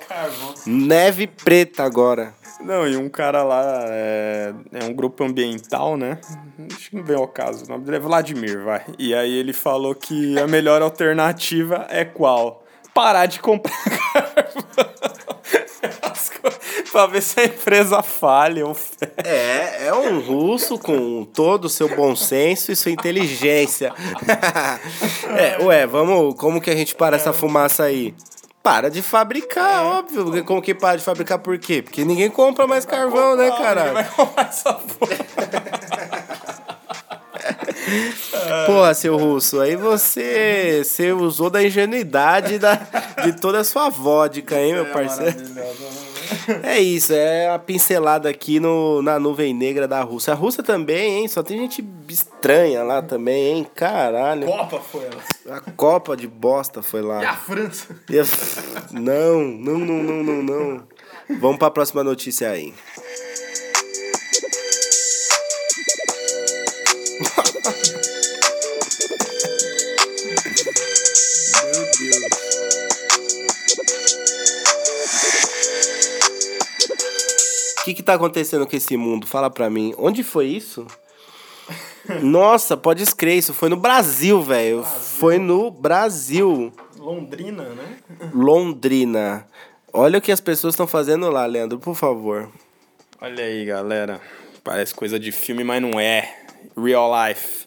[0.66, 2.34] Neve preta agora.
[2.60, 6.18] Não, e um cara lá é, é um grupo ambiental, né?
[6.74, 7.64] Acho que não vem ao caso.
[7.64, 8.84] O nome dele é Vladimir, vai.
[8.98, 12.64] E aí ele falou que a melhor alternativa é qual?
[12.92, 13.72] Parar de comprar
[14.12, 14.48] carvão.
[16.42, 16.50] Co-
[16.92, 18.76] pra ver se a empresa falha ou
[19.24, 23.92] É, é um russo com todo o seu bom senso e sua inteligência.
[25.36, 26.34] é, ué, vamos.
[26.34, 28.14] Como que a gente para essa fumaça aí?
[28.68, 30.24] Para de fabricar, óbvio.
[30.24, 31.80] Porque Como que para de fabricar por quê?
[31.80, 33.94] Porque ninguém compra mais carvão, né, caralho?
[33.94, 35.16] Vai comprar essa porra.
[38.66, 42.74] Porra, seu russo, aí você, você usou da ingenuidade da,
[43.24, 45.38] de toda a sua vodka, hein, meu parceiro?
[45.56, 45.72] É
[46.80, 50.32] isso, é a pincelada aqui no, na nuvem negra da Rússia.
[50.32, 51.28] A Rússia também, hein?
[51.28, 53.66] Só tem gente estranha lá também, hein?
[53.74, 54.46] Caralho.
[54.46, 55.56] Copa foi ela.
[55.56, 57.22] A Copa de bosta foi lá.
[57.22, 57.96] E a França?
[58.10, 58.24] E a-
[58.92, 60.82] Não, não, não, não, não, não.
[61.40, 62.72] Vamos pra próxima notícia aí.
[77.88, 79.26] Que que tá acontecendo com esse mundo?
[79.26, 79.94] Fala pra mim.
[79.96, 80.86] Onde foi isso?
[82.22, 84.84] Nossa, pode escrever, isso foi no Brasil, velho.
[84.84, 86.70] Foi no Brasil.
[86.98, 87.98] Londrina, né?
[88.34, 89.46] Londrina.
[89.90, 92.50] Olha o que as pessoas estão fazendo lá, Leandro, por favor.
[93.20, 94.20] Olha aí, galera.
[94.62, 96.36] Parece coisa de filme, mas não é.
[96.76, 97.64] Real life.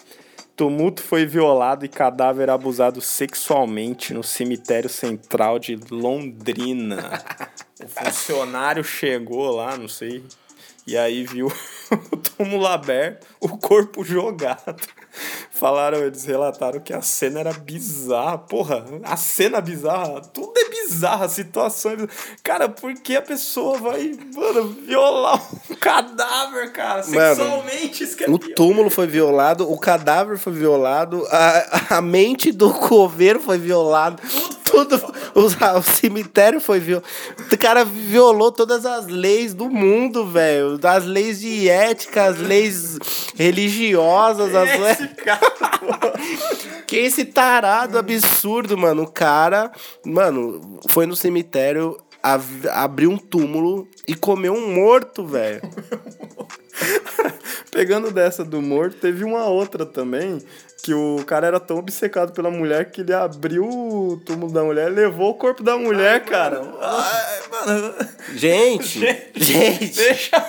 [0.56, 7.24] Tumulto foi violado e cadáver abusado sexualmente no cemitério central de Londrina.
[7.84, 10.24] O funcionário chegou lá, não sei,
[10.86, 11.48] e aí viu
[12.12, 14.82] o túmulo aberto, o corpo jogado.
[15.50, 18.38] Falaram, eles relataram que a cena era bizarra.
[18.38, 22.08] Porra, a cena bizarra, tudo é bizarra, situações.
[22.44, 27.04] Cara, por que a pessoa vai, mano, violar um cadáver, cara?
[27.04, 28.56] Sexualmente, isso que é O pior.
[28.56, 34.22] túmulo foi violado, o cadáver foi violado, a, a mente do coveiro foi violado,
[34.64, 34.96] tudo,
[35.36, 37.08] o, o cemitério foi violado.
[37.52, 40.80] O cara violou todas as leis do mundo, velho.
[40.82, 42.98] As leis de ética, as leis
[43.36, 45.01] religiosas, as leis.
[45.04, 45.42] Esse cara,
[46.88, 49.04] Que esse tarado absurdo, mano.
[49.04, 49.72] O cara,
[50.06, 55.62] mano, foi no cemitério, ab- abriu um túmulo e comeu um morto, velho.
[57.72, 60.40] Pegando dessa do morto, teve uma outra também.
[60.84, 64.92] Que o cara era tão obcecado pela mulher que ele abriu o túmulo da mulher
[64.92, 66.60] e levou o corpo da mulher, cara.
[66.82, 67.94] Ai, mano.
[68.34, 69.00] Gente,
[69.36, 69.96] gente.
[69.96, 70.44] Deixa.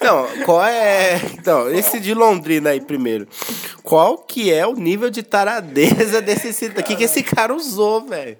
[0.00, 1.20] Então, qual é.
[1.34, 3.28] Então, esse de Londrina aí primeiro.
[3.82, 6.68] Qual que é o nível de taradeza desse?
[6.68, 8.38] O que, que esse cara usou, velho?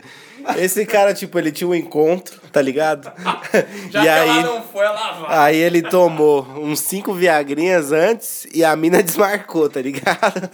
[0.56, 3.10] Esse cara, tipo, ele tinha um encontro, tá ligado?
[3.90, 4.42] Já e aí.
[4.42, 5.38] não foi, ela vai.
[5.38, 10.50] Aí ele tomou uns cinco viagrinhas antes e a mina desmarcou, tá ligado?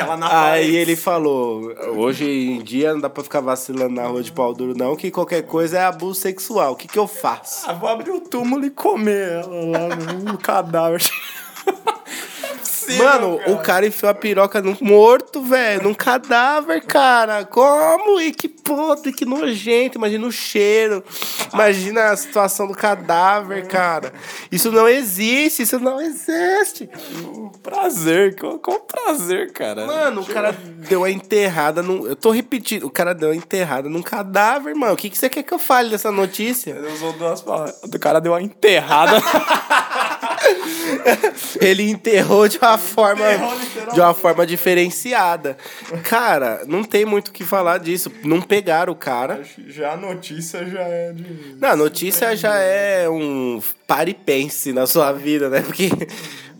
[0.00, 0.76] Aí parede.
[0.76, 4.74] ele falou: hoje em dia não dá pra ficar vacilando na rua de pau duro,
[4.76, 6.72] não, que qualquer coisa é abuso sexual.
[6.72, 7.68] O que, que eu faço?
[7.68, 11.02] Ah, vou abrir o túmulo e comer ela lá no cadáver.
[12.82, 17.44] Possível, Mano, o cara enfiou a piroca num morto, velho, num cadáver, cara.
[17.44, 18.20] Como?
[18.20, 19.98] E que podre, que nojento.
[19.98, 21.04] Imagina o cheiro.
[21.52, 24.12] Imagina a situação do cadáver, cara.
[24.50, 26.88] Isso não existe, isso não existe.
[27.62, 29.86] Prazer, qual prazer, cara?
[29.86, 32.06] Mano, o cara deu a enterrada num.
[32.06, 34.94] Eu tô repetindo, o cara deu a enterrada num cadáver, mano.
[34.94, 36.70] O que, que você quer que eu fale dessa notícia?
[36.72, 37.80] Ele usou duas palavras.
[37.82, 39.12] O cara deu uma enterrada.
[41.60, 43.24] Ele enterrou de uma forma
[43.92, 45.56] de uma forma diferenciada.
[46.04, 48.10] Cara, não tem muito o que falar disso.
[48.24, 49.42] Não pegaram o cara.
[49.66, 51.56] já a notícia já é de.
[51.60, 55.60] Não, a notícia já é um paripense na sua vida, né?
[55.60, 55.90] Porque,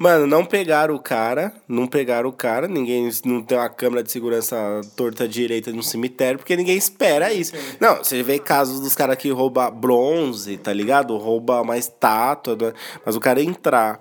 [0.02, 4.10] mano, não pegaram o cara, não pegaram o cara, ninguém não tem uma câmera de
[4.10, 4.56] segurança
[4.96, 7.52] torta direita no cemitério, porque ninguém espera isso.
[7.80, 11.16] Não, você vê casos dos caras que roubam bronze, tá ligado?
[11.16, 12.72] Rouba uma estátua, né?
[13.06, 13.98] mas o cara entrar.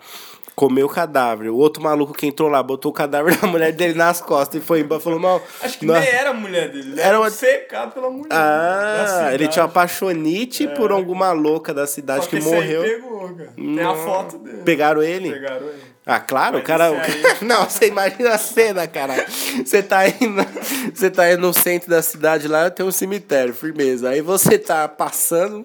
[0.54, 1.50] Comeu o cadáver.
[1.50, 4.64] O outro maluco que entrou lá botou o cadáver da mulher dele nas costas e
[4.64, 5.00] foi embora.
[5.00, 5.42] Falou, mal.
[5.62, 6.92] Acho que não- nem era a mulher dele.
[6.92, 8.28] Ele Era era uma- secado pela mulher.
[8.32, 12.82] Ah, ele tinha uma paixonite por alguma louca da cidade Só que, aí morreu.
[12.84, 13.54] pegou, cara.
[13.56, 14.62] Tem a foto dele.
[14.64, 15.32] Pegaram ele?
[15.32, 15.91] Pegaram ele.
[16.04, 16.92] Ah, claro, Mas o cara.
[16.96, 19.24] cara- Não, você imagina a cena, caralho.
[19.64, 20.48] Você tá aí, na-
[20.94, 24.10] você tá aí no centro da cidade lá, tem um cemitério, firmeza.
[24.10, 25.64] Aí você tá passando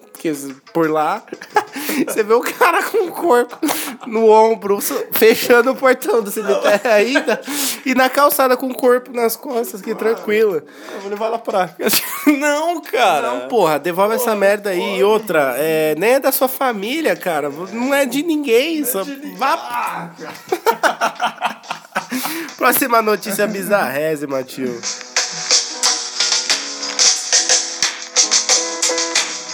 [0.73, 1.23] por lá,
[2.07, 3.57] você vê o cara com o corpo
[4.05, 4.79] no ombro,
[5.11, 7.41] fechando o portão do cemitério ainda,
[7.85, 10.63] e na calçada com o corpo nas costas, que tranquila.
[10.93, 11.69] Eu vou levar ela pra.
[12.27, 13.31] Não, cara.
[13.31, 14.99] Não, porra, devolve essa merda aí.
[14.99, 17.49] E outra, é, nem é da sua família, cara.
[17.49, 18.83] Não é de ninguém.
[18.85, 19.03] Só...
[19.37, 20.11] Vá...
[22.57, 24.79] Próxima notícia bizarrésima, tio.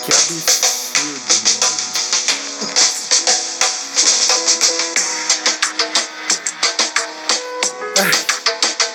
[0.05, 0.52] Que absurdo,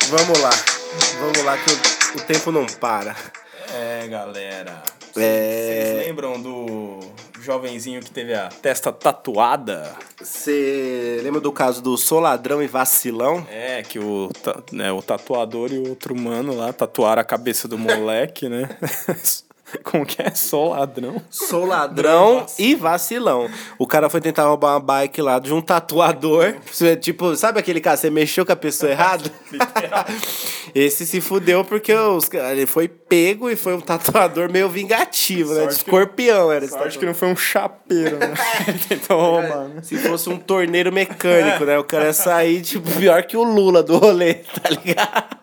[0.09, 0.51] Vamos lá.
[1.21, 3.15] Vamos lá que o, o tempo não para.
[3.75, 4.83] É, galera.
[5.15, 5.93] É.
[5.93, 7.01] Vocês lembram do
[7.43, 9.95] jovenzinho que teve a testa tatuada?
[10.19, 13.47] Você lembra do caso do Soladrão e Vacilão?
[13.51, 14.31] É, que o,
[14.73, 18.67] né, o tatuador e o outro mano lá tatuaram a cabeça do moleque, né?
[19.85, 20.31] Como que é?
[20.35, 21.21] Só ladrão.
[21.31, 23.49] Sou ladrão e vacilão.
[23.79, 26.55] O cara foi tentar roubar uma bike lá de um tatuador.
[27.01, 29.31] Tipo, sabe aquele cara, você mexeu com a pessoa errada?
[30.75, 35.61] Esse se fudeu porque os, ele foi pego e foi um tatuador meio vingativo, né?
[35.67, 38.35] De Sorte que- escorpião era esse Acho que não foi um chapeiro, né?
[38.67, 39.83] Ele tentou roubar, né?
[39.83, 41.79] Se fosse um torneiro mecânico, né?
[41.79, 45.37] O cara ia sair, tipo, pior que o Lula do rolê, tá ligado?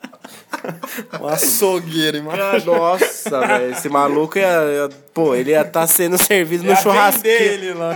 [1.21, 2.59] Um açougueiro, imagina.
[2.65, 3.71] Nossa, velho.
[3.71, 7.25] Esse maluco ia, ia Pô, ele ia estar sendo servido no churrasco.
[7.25, 7.95] ele lá.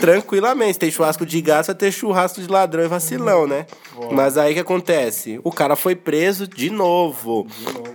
[0.00, 0.72] Tranquilamente.
[0.72, 3.64] Se tem churrasco de gato, vai ter churrasco de ladrão e vacilão, né?
[4.10, 5.40] Mas aí o que acontece?
[5.44, 7.46] O cara foi preso de novo.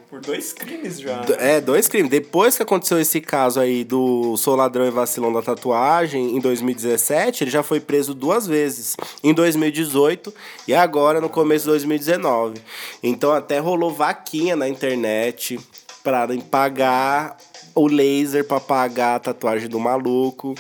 [0.10, 1.26] Por dois crimes já.
[1.40, 2.10] É, dois crimes.
[2.10, 7.44] Depois que aconteceu esse caso aí do Sou Ladrão e Vacilão da Tatuagem, em 2017,
[7.44, 8.96] ele já foi preso duas vezes.
[9.22, 10.34] Em 2018
[10.70, 12.62] e agora no começo de 2019.
[13.04, 15.60] Então até rolou vaquinha na internet
[16.02, 17.36] pra pagar
[17.78, 20.56] o laser pra pagar a tatuagem do maluco.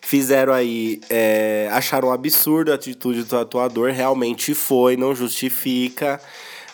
[0.00, 6.20] Fizeram aí, é, acharam um absurdo a atitude do tatuador, realmente foi, não justifica.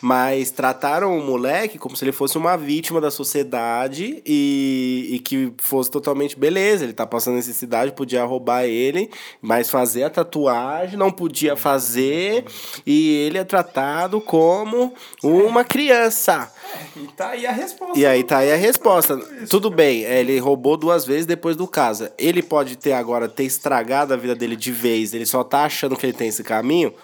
[0.07, 5.53] Mas trataram o moleque como se ele fosse uma vítima da sociedade e, e que
[5.59, 6.85] fosse totalmente beleza.
[6.85, 9.11] Ele tá passando necessidade, podia roubar ele,
[9.43, 12.45] mas fazer a tatuagem não podia fazer.
[12.87, 14.95] E ele é tratado como
[15.25, 16.53] uma criança.
[16.95, 17.99] E tá aí a resposta.
[17.99, 19.17] E aí tá aí a resposta.
[19.51, 22.09] Tudo bem, é, ele roubou duas vezes depois do caso.
[22.17, 25.97] Ele pode ter agora ter estragado a vida dele de vez, ele só tá achando
[25.97, 26.95] que ele tem esse caminho?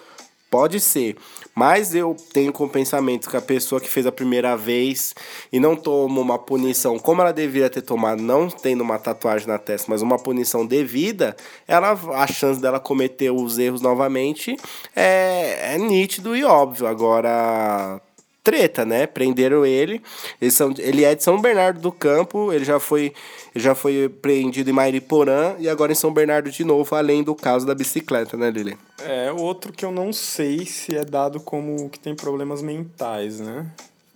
[0.53, 1.17] Pode ser.
[1.55, 5.15] Mas eu tenho com o pensamento que a pessoa que fez a primeira vez
[5.51, 9.57] e não toma uma punição como ela deveria ter tomado, não tendo uma tatuagem na
[9.57, 11.35] testa, mas uma punição devida,
[11.67, 14.55] ela, a chance dela cometer os erros novamente
[14.95, 16.85] é, é nítido e óbvio.
[16.85, 17.99] Agora,
[18.43, 19.07] treta, né?
[19.07, 20.01] Prenderam ele.
[20.41, 23.13] Eles são, ele é de São Bernardo do Campo, ele já foi,
[23.55, 27.65] já foi prendido em Mairiporã e agora em São Bernardo de novo, além do caso
[27.65, 28.77] da bicicleta, né, Lili?
[29.01, 33.65] É, outro que eu não sei se é dado como que tem problemas mentais, né?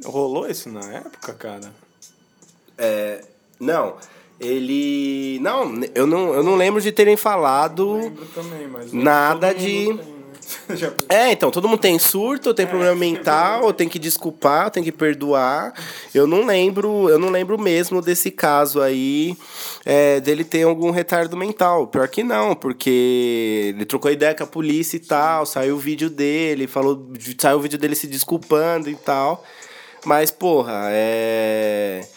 [0.06, 1.72] Rolou isso na época, cara?
[2.78, 3.24] É,
[3.60, 3.96] não,
[4.40, 5.40] ele.
[5.42, 8.14] Não, eu não, eu não lembro de terem falado.
[8.36, 8.68] Também.
[8.94, 10.17] Nada de- tem,
[11.10, 14.92] É, então, todo mundo tem surto, tem problema mental, ou tem que desculpar, tem que
[14.92, 15.74] perdoar.
[16.14, 19.38] Eu não lembro, eu não lembro mesmo desse caso aí
[19.86, 21.88] é, dele ter algum retardo mental.
[21.88, 26.10] Pior que não, porque ele trocou ideia com a polícia e tal, saiu o vídeo
[26.10, 27.08] dele, falou,
[27.40, 29.44] saiu o vídeo dele se desculpando e tal.
[30.06, 32.08] Mas, porra, é.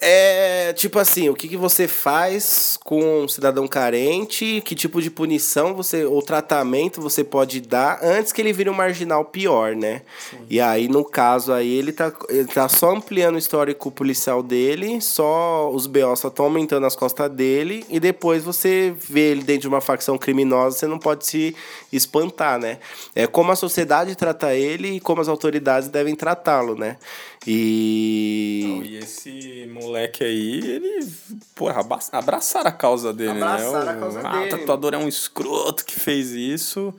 [0.00, 5.10] É tipo assim, o que, que você faz com um cidadão carente, que tipo de
[5.10, 10.02] punição você ou tratamento você pode dar antes que ele vire um marginal pior, né?
[10.50, 15.00] E aí, no caso aí, ele tá, ele tá só ampliando o histórico policial dele,
[15.00, 19.62] só os BO só estão aumentando as costas dele, e depois você vê ele dentro
[19.62, 21.54] de uma facção criminosa, você não pode se
[21.92, 22.78] espantar, né?
[23.14, 26.96] É como a sociedade trata ele e como as autoridades devem tratá-lo, né?
[27.46, 28.82] E.
[28.84, 31.08] E esse moleque aí, ele,
[31.54, 33.92] porra, abraçaram a causa dele, Abraçaram né?
[33.92, 34.54] a causa ah, dele.
[34.54, 36.92] o tatuador é um escroto que fez isso.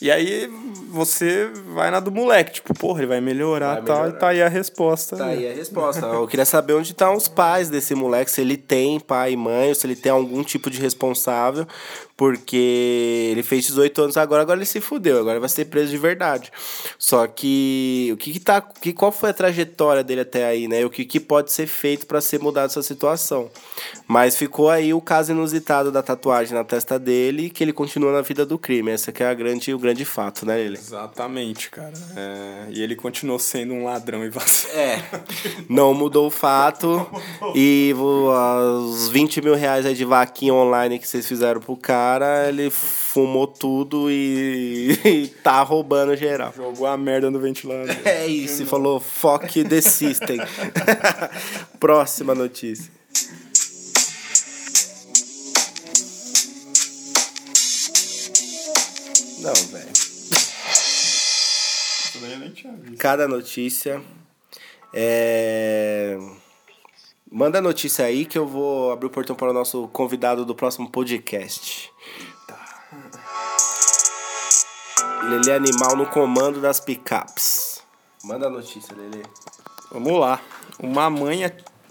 [0.00, 0.46] E aí
[0.88, 4.40] você vai na do moleque, tipo, porra, ele vai melhorar e tal, e tá aí
[4.40, 5.14] a resposta.
[5.14, 6.06] Tá aí a resposta.
[6.06, 9.68] Eu queria saber onde estão os pais desse moleque, se ele tem pai e mãe,
[9.68, 11.66] ou se ele tem algum tipo de responsável,
[12.20, 15.96] porque ele fez 18 anos agora, agora ele se fudeu, agora vai ser preso de
[15.96, 16.52] verdade.
[16.98, 20.84] Só que o que, que tá, que qual foi a trajetória dele até aí, né?
[20.84, 23.50] O que, que pode ser feito para ser mudado essa situação?
[24.06, 28.20] Mas ficou aí o caso inusitado da tatuagem na testa dele, que ele continua na
[28.20, 28.90] vida do crime.
[28.90, 30.76] Essa que é a grande, o grande fato, né, ele?
[30.76, 31.94] Exatamente, cara.
[32.14, 34.74] É, e ele continuou sendo um ladrão e vacilo.
[34.74, 35.02] É,
[35.70, 37.08] não mudou o fato.
[37.54, 42.09] E os 20 mil reais aí de vaquinha online que vocês fizeram pro cara,
[42.48, 46.52] ele fumou tudo e, e tá roubando geral.
[46.56, 47.94] Jogou a merda no ventilador.
[48.04, 50.38] É isso, e falou fuck the system.
[51.78, 52.90] Próxima notícia.
[59.40, 59.90] Não, velho.
[62.98, 64.02] Cada notícia.
[64.92, 66.18] É...
[67.30, 70.54] Manda a notícia aí que eu vou abrir o portão para o nosso convidado do
[70.54, 71.90] próximo podcast.
[75.22, 77.82] Lele Animal no comando das picapes.
[78.24, 79.22] Manda a notícia, Lele.
[79.92, 80.40] Vamos lá.
[80.82, 81.44] Uma mãe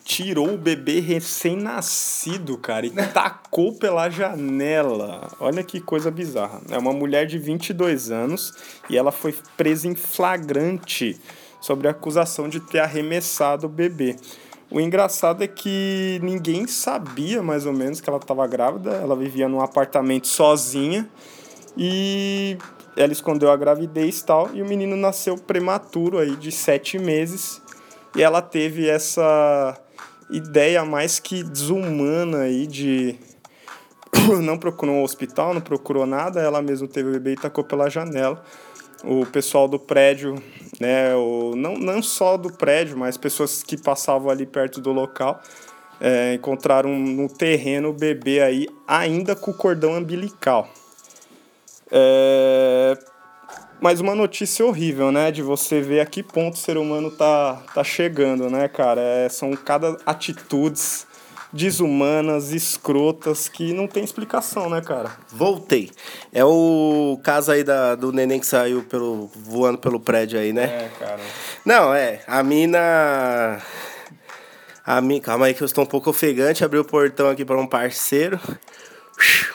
[0.04, 5.30] tirou o bebê recém-nascido, cara, e tacou pela janela.
[5.40, 6.62] Olha que coisa bizarra.
[6.72, 8.54] É uma mulher de 22 anos
[8.90, 11.20] e ela foi presa em flagrante
[11.62, 14.16] sobre a acusação de ter arremessado o bebê.
[14.72, 18.92] O engraçado é que ninguém sabia mais ou menos que ela estava grávida.
[18.92, 21.08] Ela vivia num apartamento sozinha
[21.78, 22.58] e
[23.00, 24.50] ela escondeu a gravidez e tal.
[24.54, 27.62] E o menino nasceu prematuro aí de sete meses.
[28.14, 29.80] E ela teve essa
[30.30, 33.18] ideia mais que desumana aí de
[34.44, 37.90] não procurou um hospital, não procurou nada, ela mesma teve o bebê e tacou pela
[37.90, 38.44] janela.
[39.04, 40.36] O pessoal do prédio,
[40.78, 45.42] né, o, não, não só do prédio, mas pessoas que passavam ali perto do local,
[46.02, 50.66] É, encontraram no terreno o bebê aí, ainda com o cordão umbilical.
[51.92, 52.98] É...
[53.82, 55.32] Mas uma notícia horrível, né?
[55.32, 59.00] De você ver a que ponto o ser humano tá, tá chegando, né, cara?
[59.00, 61.08] É, são cada atitudes
[61.52, 65.12] desumanas, escrotas, que não tem explicação, né, cara?
[65.30, 65.92] Voltei.
[66.32, 70.64] É o caso aí da, do neném que saiu pelo, voando pelo prédio aí, né?
[70.64, 71.22] É, cara.
[71.66, 72.22] Não, é.
[72.28, 73.60] A mina.
[74.86, 75.22] A mina.
[75.22, 76.64] Calma aí que eu estou um pouco ofegante.
[76.64, 78.40] Abri o portão aqui para um parceiro.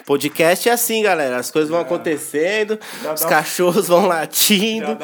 [0.05, 1.37] Podcast é assim, galera.
[1.37, 4.99] As coisas vão acontecendo, Já os cachorros vão latindo.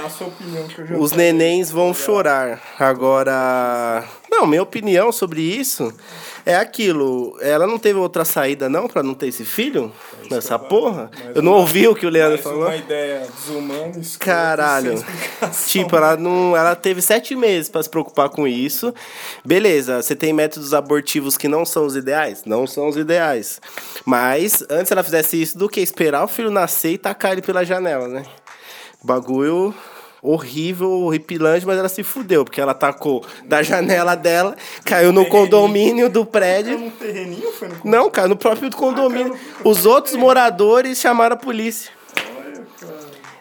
[0.99, 2.61] Os nenéns vão chorar.
[2.79, 4.05] Agora,
[4.41, 5.93] não, minha opinião sobre isso
[6.47, 7.37] é aquilo.
[7.43, 9.93] Ela não teve outra saída não pra não ter esse filho
[10.31, 11.11] nessa porra.
[11.35, 12.65] Eu não ouvi o que o Leandro Mais falou.
[12.65, 15.05] uma ideia desumana, Caralho.
[15.67, 18.95] Tipo, ela não, ela teve sete meses pra se preocupar com isso.
[19.45, 23.61] Beleza, você tem métodos abortivos que não são os ideais, não são os ideais.
[24.07, 27.63] Mas antes ela fizesse isso do que esperar o filho nascer e tacar ele pela
[27.63, 28.25] janela, né?
[29.03, 29.75] Bagulho
[30.23, 36.09] horrível, horripilante, mas ela se fudeu, porque ela tacou da janela dela, caiu no condomínio
[36.11, 36.79] do prédio.
[36.79, 37.53] num terreninho?
[37.53, 39.37] Foi no Não, cara, no próprio condomínio.
[39.65, 41.91] Os outros moradores chamaram a polícia.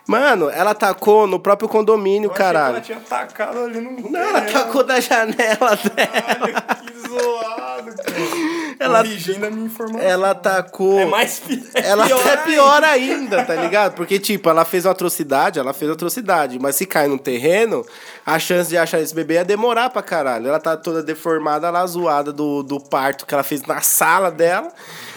[0.09, 2.77] Mano, ela tacou no próprio condomínio, caralho.
[2.77, 5.77] Ela tinha tacado ali no Não, ela tacou da janela dela.
[5.77, 8.58] Caralho, que zoado, cara.
[8.79, 9.99] Ela- Corrigindo a minha informação.
[10.07, 10.99] Ela tacou.
[10.99, 12.37] É mais pi- é Ela pior é ainda.
[12.43, 13.95] pior ainda, tá ligado?
[13.95, 16.57] Porque, tipo, ela fez uma atrocidade, ela fez atrocidade.
[16.59, 17.85] Mas se cai no terreno,
[18.29, 20.47] a chance de achar esse bebê ia demorar pra caralho.
[20.47, 24.71] Ela tá toda deformada lá, zoada do, do parto que ela fez na sala dela.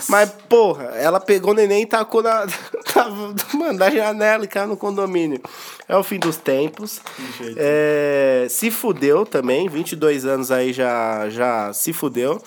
[0.08, 2.46] Mas, porra, ela pegou o neném e tacou na,
[3.54, 5.40] mano, da janela e caiu no condomínio.
[5.86, 7.00] É o fim dos tempos.
[7.56, 12.40] É, se fudeu também, 22 anos aí já, já se fudeu.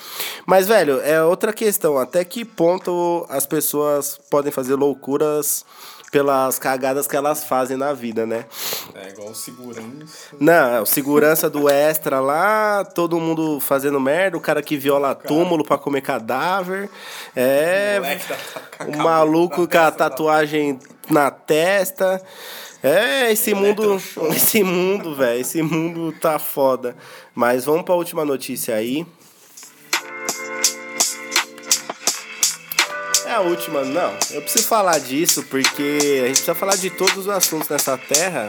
[0.45, 1.97] Mas, velho, é outra questão.
[1.97, 5.63] Até que ponto as pessoas podem fazer loucuras
[6.16, 8.45] pelas cagadas que elas fazem na vida, né?
[8.95, 10.30] É igual o segurança.
[10.39, 15.61] Não, o segurança do extra lá, todo mundo fazendo merda, o cara que viola túmulo
[15.61, 16.89] pra comer cadáver.
[17.36, 17.99] É.
[17.99, 22.22] Tá a O cabeça maluco na com a tatuagem na testa.
[22.82, 24.01] É, esse mundo.
[24.34, 25.41] Esse mundo, velho.
[25.41, 26.95] Esse mundo tá foda.
[27.34, 29.05] Mas vamos pra última notícia aí.
[33.26, 34.13] É a última, não.
[34.32, 38.47] Eu preciso falar disso porque a gente precisa falar de todos os assuntos nessa terra.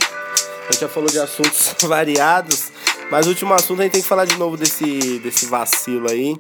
[0.69, 2.71] A gente já falou de assuntos variados,
[3.11, 6.37] mas o último assunto a gente tem que falar de novo desse, desse vacilo aí.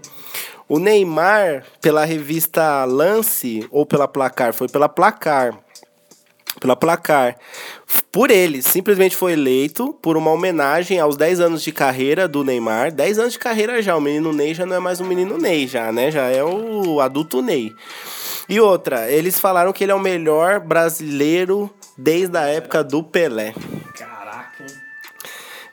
[0.68, 5.56] O Neymar, pela revista Lance, ou pela Placar, foi pela Placar.
[6.60, 7.36] Pela Placar.
[8.10, 12.92] Por ele, simplesmente foi eleito por uma homenagem aos 10 anos de carreira do Neymar.
[12.92, 15.66] 10 anos de carreira já, o menino Ney já não é mais um menino Ney,
[15.66, 16.10] já, né?
[16.10, 17.74] Já é o adulto Ney.
[18.48, 23.52] E outra, eles falaram que ele é o melhor brasileiro desde a época do Pelé.
[23.94, 24.70] Caraca, hein?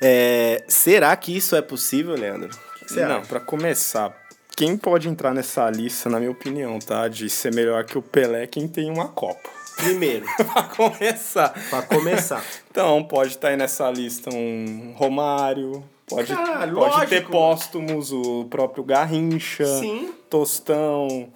[0.01, 2.49] É, será que isso é possível, Leandro?
[2.91, 4.13] Não, pra começar,
[4.55, 7.07] quem pode entrar nessa lista, na minha opinião, tá?
[7.07, 9.49] De ser melhor que o Pelé é quem tem uma Copa.
[9.77, 11.49] Primeiro, pra começar.
[11.69, 12.43] pra começar.
[12.69, 18.83] Então, pode estar aí nessa lista um Romário, pode, Cara, pode ter póstumos o próprio
[18.83, 20.13] Garrincha, Sim.
[20.29, 21.27] Tostão,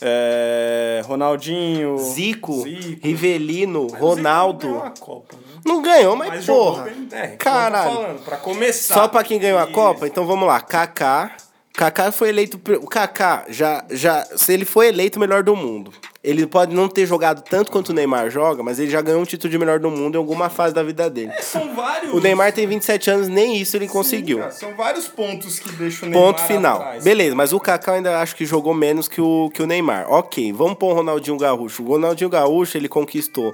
[0.00, 3.06] é, Ronaldinho, Zico, Zico.
[3.06, 4.66] Rivelino, Mas o Zico não Ronaldo.
[4.68, 5.42] ganhou a Copa, né?
[5.66, 6.84] Não ganhou, mas, Mas porra.
[6.84, 7.92] bem, é, Caralho.
[7.94, 8.94] falando, pra começar.
[8.94, 9.66] Só pra quem ganhou a.
[9.66, 10.06] Copa?
[10.06, 10.60] Então vamos lá.
[10.60, 11.36] Kaká.
[11.78, 12.60] Kaká foi eleito.
[12.82, 14.24] O Kaká já, já.
[14.36, 15.92] Se ele foi eleito o melhor do mundo.
[16.24, 19.24] Ele pode não ter jogado tanto quanto o Neymar joga, mas ele já ganhou um
[19.24, 21.30] título de melhor do mundo em alguma fase da vida dele.
[21.40, 22.12] São vários.
[22.12, 24.40] O Neymar tem 27 anos, nem isso ele conseguiu.
[24.40, 26.80] Cara, são vários pontos que deixam o Neymar Ponto final.
[26.80, 27.04] atrás.
[27.04, 30.12] Beleza, mas o Kaká ainda acho que jogou menos que o, que o Neymar.
[30.12, 31.84] Ok, vamos pôr o Ronaldinho Gaúcho.
[31.84, 33.52] O Ronaldinho Gaúcho, ele conquistou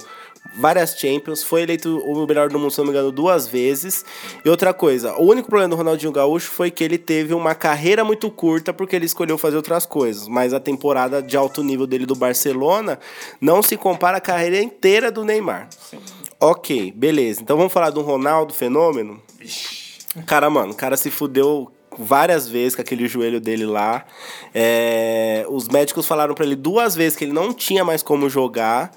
[0.53, 4.05] várias Champions, foi eleito o melhor do mundo, se não me engano, duas vezes.
[4.43, 8.03] E outra coisa, o único problema do Ronaldinho Gaúcho foi que ele teve uma carreira
[8.03, 10.27] muito curta porque ele escolheu fazer outras coisas.
[10.27, 12.99] Mas a temporada de alto nível dele do Barcelona
[13.39, 15.69] não se compara à carreira inteira do Neymar.
[16.39, 17.41] Ok, beleza.
[17.41, 19.21] Então vamos falar do Ronaldo Fenômeno?
[20.25, 24.05] Cara, mano, o cara se fudeu várias vezes com aquele joelho dele lá.
[24.53, 28.91] É, os médicos falaram pra ele duas vezes que ele não tinha mais como jogar.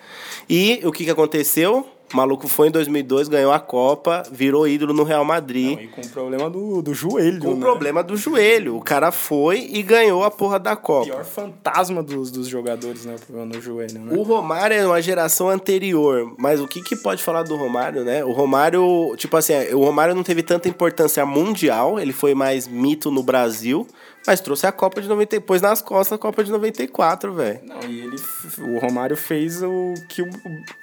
[0.48, 1.86] E o que, que aconteceu?
[2.12, 5.76] O maluco foi em 2002, ganhou a Copa, virou ídolo no Real Madrid.
[5.76, 7.60] Não, e com o problema do, do joelho, com o né?
[7.60, 8.76] problema do joelho.
[8.76, 11.06] O cara foi e ganhou a porra da Copa.
[11.06, 13.16] pior fantasma dos, dos jogadores, né?
[13.16, 14.16] O problema do joelho, né?
[14.16, 18.24] O Romário é uma geração anterior, mas o que, que pode falar do Romário, né?
[18.24, 23.10] O Romário, tipo assim, o Romário não teve tanta importância mundial, ele foi mais mito
[23.10, 23.86] no Brasil,
[24.28, 27.60] mas trouxe a Copa de 90, pôs nas costas a Copa de 94, velho.
[27.64, 28.16] Não, e ele,
[28.58, 30.28] o Romário fez o que o-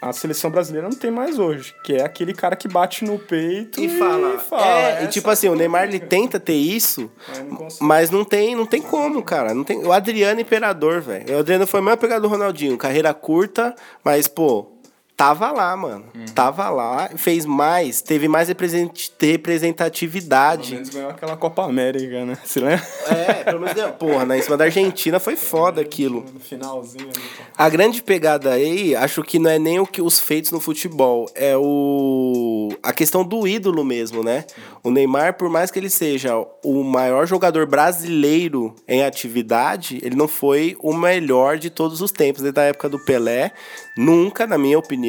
[0.02, 3.80] a seleção brasileira não tem mais hoje, que é aquele cara que bate no peito
[3.80, 8.10] E fala, é, e tipo assim, o Neymar ele tenta ter isso, Mas não mas
[8.10, 9.54] não tem, não tem como, cara.
[9.54, 11.36] Não tem, o Adriano Imperador, velho.
[11.36, 14.72] O Adriano foi a mesma pegada do Ronaldinho, carreira curta, mas pô,
[15.18, 16.06] tava lá, mano.
[16.14, 16.26] Uhum.
[16.34, 20.74] Tava lá, fez mais, teve mais represent- Pelo representatividade.
[20.74, 22.38] menos ganhou aquela Copa América, né?
[22.44, 22.86] Se lembra?
[23.08, 23.92] É, pelo menos.
[23.98, 24.38] Porra, né?
[24.38, 26.26] Em cima da Argentina foi foda aquilo.
[26.34, 27.10] No finalzinho.
[27.58, 31.30] A grande pegada aí, acho que não é nem o que os feitos no futebol,
[31.36, 34.46] é o a questão do ídolo mesmo, né?
[34.84, 40.28] O Neymar, por mais que ele seja o maior jogador brasileiro em atividade, ele não
[40.28, 43.52] foi o melhor de todos os tempos, desde a época do Pelé,
[43.98, 45.05] nunca, na minha opinião.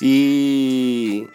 [0.00, 1.26] E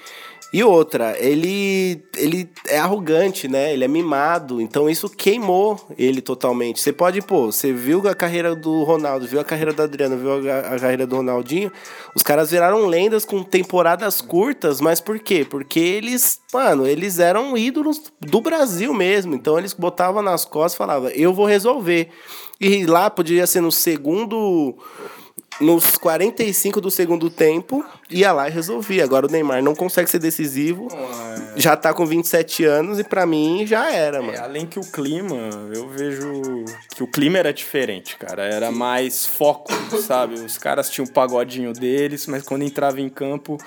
[0.52, 3.74] e outra, ele, ele é arrogante, né?
[3.74, 6.80] Ele é mimado, então isso queimou ele totalmente.
[6.80, 10.50] Você pode, pô, você viu a carreira do Ronaldo, viu a carreira do Adriano, viu
[10.50, 11.70] a, a carreira do Ronaldinho.
[12.16, 15.46] Os caras viraram lendas com temporadas curtas, mas por quê?
[15.48, 19.36] Porque eles, mano, eles eram ídolos do Brasil mesmo.
[19.36, 22.10] Então eles botavam nas costas e falavam, eu vou resolver.
[22.60, 24.78] E lá podia ser no segundo
[25.60, 29.04] nos 45 do segundo tempo, ia lá e resolvia.
[29.04, 30.88] Agora o Neymar não consegue ser decisivo,
[31.56, 34.40] já tá com 27 anos e pra mim já era, É, mano.
[34.40, 35.36] além que o clima,
[35.74, 38.44] eu vejo que o clima era diferente, cara.
[38.44, 40.36] Era mais foco, sabe?
[40.36, 43.58] Os caras tinham o pagodinho deles, mas quando entrava em campo,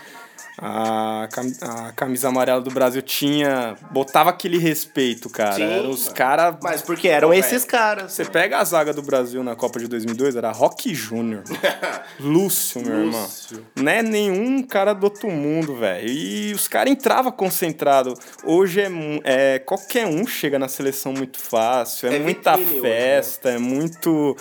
[0.61, 1.28] a,
[1.62, 3.76] a camisa amarela do Brasil tinha.
[3.90, 5.54] botava aquele respeito, cara.
[5.54, 6.56] Sim, Eram os caras.
[6.62, 8.12] Mas porque eram esses caras.
[8.12, 11.42] Você pega a zaga do Brasil na Copa de 2002, era Rock Júnior.
[12.20, 13.28] Lúcio, meu irmão.
[13.76, 16.08] Não é nenhum cara do outro mundo, velho.
[16.08, 18.14] E os caras entravam concentrado.
[18.44, 18.90] Hoje é,
[19.24, 19.58] é.
[19.58, 22.08] Qualquer um chega na seleção muito fácil.
[22.11, 22.88] É, É muita vitrine hoje, né?
[22.90, 24.36] festa, é muito.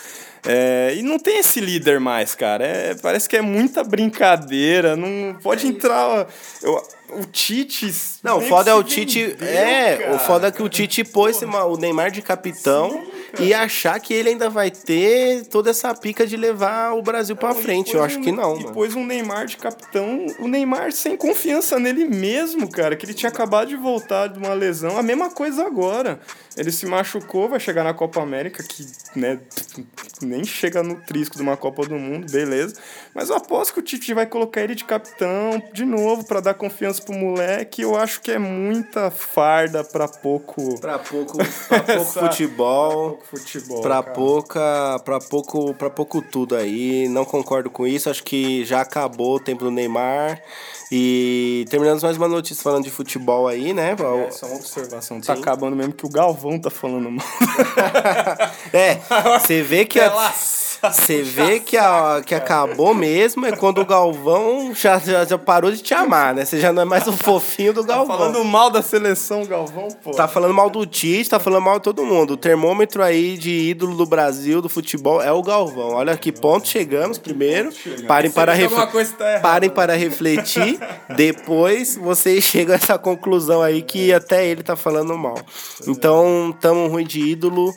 [0.46, 2.66] É, e não tem esse líder mais, cara.
[2.66, 4.96] É, parece que é muita brincadeira.
[4.96, 6.28] Não pode entrar.
[6.62, 7.92] eu- o Tite.
[8.24, 9.28] Não, o foda é o Tite.
[9.28, 10.16] vendeu, é, cara.
[10.16, 13.04] o foda é que o Tite pôs o Neymar de capitão
[13.40, 17.54] e achar que ele ainda vai ter toda essa pica de levar o Brasil pra
[17.54, 17.96] frente.
[17.96, 21.80] Eu acho um- que não, E pôs um Neymar de capitão, o Neymar sem confiança
[21.80, 24.98] nele mesmo, cara, que ele tinha acabado de voltar de uma lesão.
[24.98, 26.20] A mesma coisa agora.
[26.58, 28.86] Ele se machucou, vai chegar na Copa América, que
[29.16, 29.40] né,
[30.22, 32.76] nem chega no trisco de uma Copa do Mundo, beleza.
[33.14, 36.54] Mas eu aposto que o Tite vai colocar ele de capitão de novo pra dar
[36.56, 37.82] confiança pro moleque.
[37.82, 41.38] Eu acho que é muita farda pra pouco, Pra pouco,
[41.68, 43.10] pra pouco futebol.
[43.12, 43.82] pouco futebol.
[43.82, 44.14] Pra cara.
[44.16, 47.08] pouca, pra pouco, pra pouco tudo aí.
[47.10, 48.10] Não concordo com isso.
[48.10, 50.42] Acho que já acabou o tempo do Neymar.
[50.92, 53.96] E terminamos mais uma notícia falando de futebol aí, né?
[54.28, 55.22] É, só uma observação.
[55.22, 57.26] Tá acabando mesmo que o Galvão tá falando mal.
[58.74, 58.96] É,
[59.40, 60.00] você vê que
[60.82, 65.72] você vê que, a, que acabou mesmo é quando o Galvão já, já, já parou
[65.72, 66.46] de te amar, né?
[66.46, 68.18] Você já não é mais o fofinho do Galvão.
[68.18, 70.12] Falando mal da seleção, Galvão, pô.
[70.12, 72.32] Tá falando mal do Tite, tá falando mal de todo mundo.
[72.32, 75.96] O termômetro aí de ídolo do Brasil, do futebol, é o Galvão.
[75.96, 77.72] Olha que ponto chegamos primeiro.
[78.08, 78.72] Parem para, ref...
[79.18, 79.40] tá.
[79.42, 80.80] Parem para refletir.
[81.16, 85.38] Depois vocês chegam a essa conclusão aí que até ele tá falando mal.
[85.88, 87.74] Então, tamo ruim de ídolo.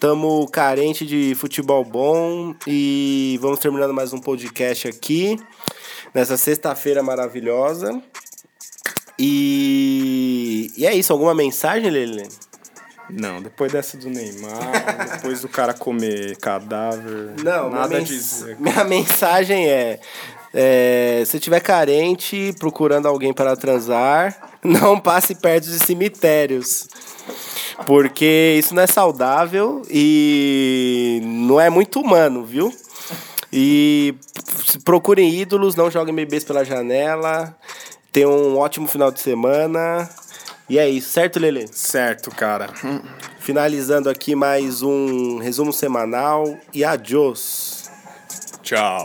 [0.00, 2.54] Tamo carente de futebol bom.
[2.66, 5.38] E vamos terminando mais um podcast aqui.
[6.14, 8.02] Nessa sexta-feira maravilhosa.
[9.18, 10.72] E...
[10.74, 12.26] e é isso, alguma mensagem, Lele?
[13.10, 18.08] Não, depois dessa do Neymar, depois do cara comer cadáver, Não, nada minha, a mens-
[18.08, 18.56] dizer.
[18.58, 20.00] minha mensagem é,
[20.52, 26.88] é: se tiver carente, procurando alguém para transar, não passe perto de cemitérios.
[27.86, 32.72] Porque isso não é saudável e não é muito humano, viu?
[33.52, 34.14] E
[34.84, 37.56] procurem ídolos, não joguem bebês pela janela.
[38.12, 40.08] Tenham um ótimo final de semana.
[40.68, 41.66] E é isso, certo, Lele?
[41.72, 42.68] Certo, cara.
[43.40, 47.90] Finalizando aqui mais um resumo semanal e adiós.
[48.62, 49.04] Tchau.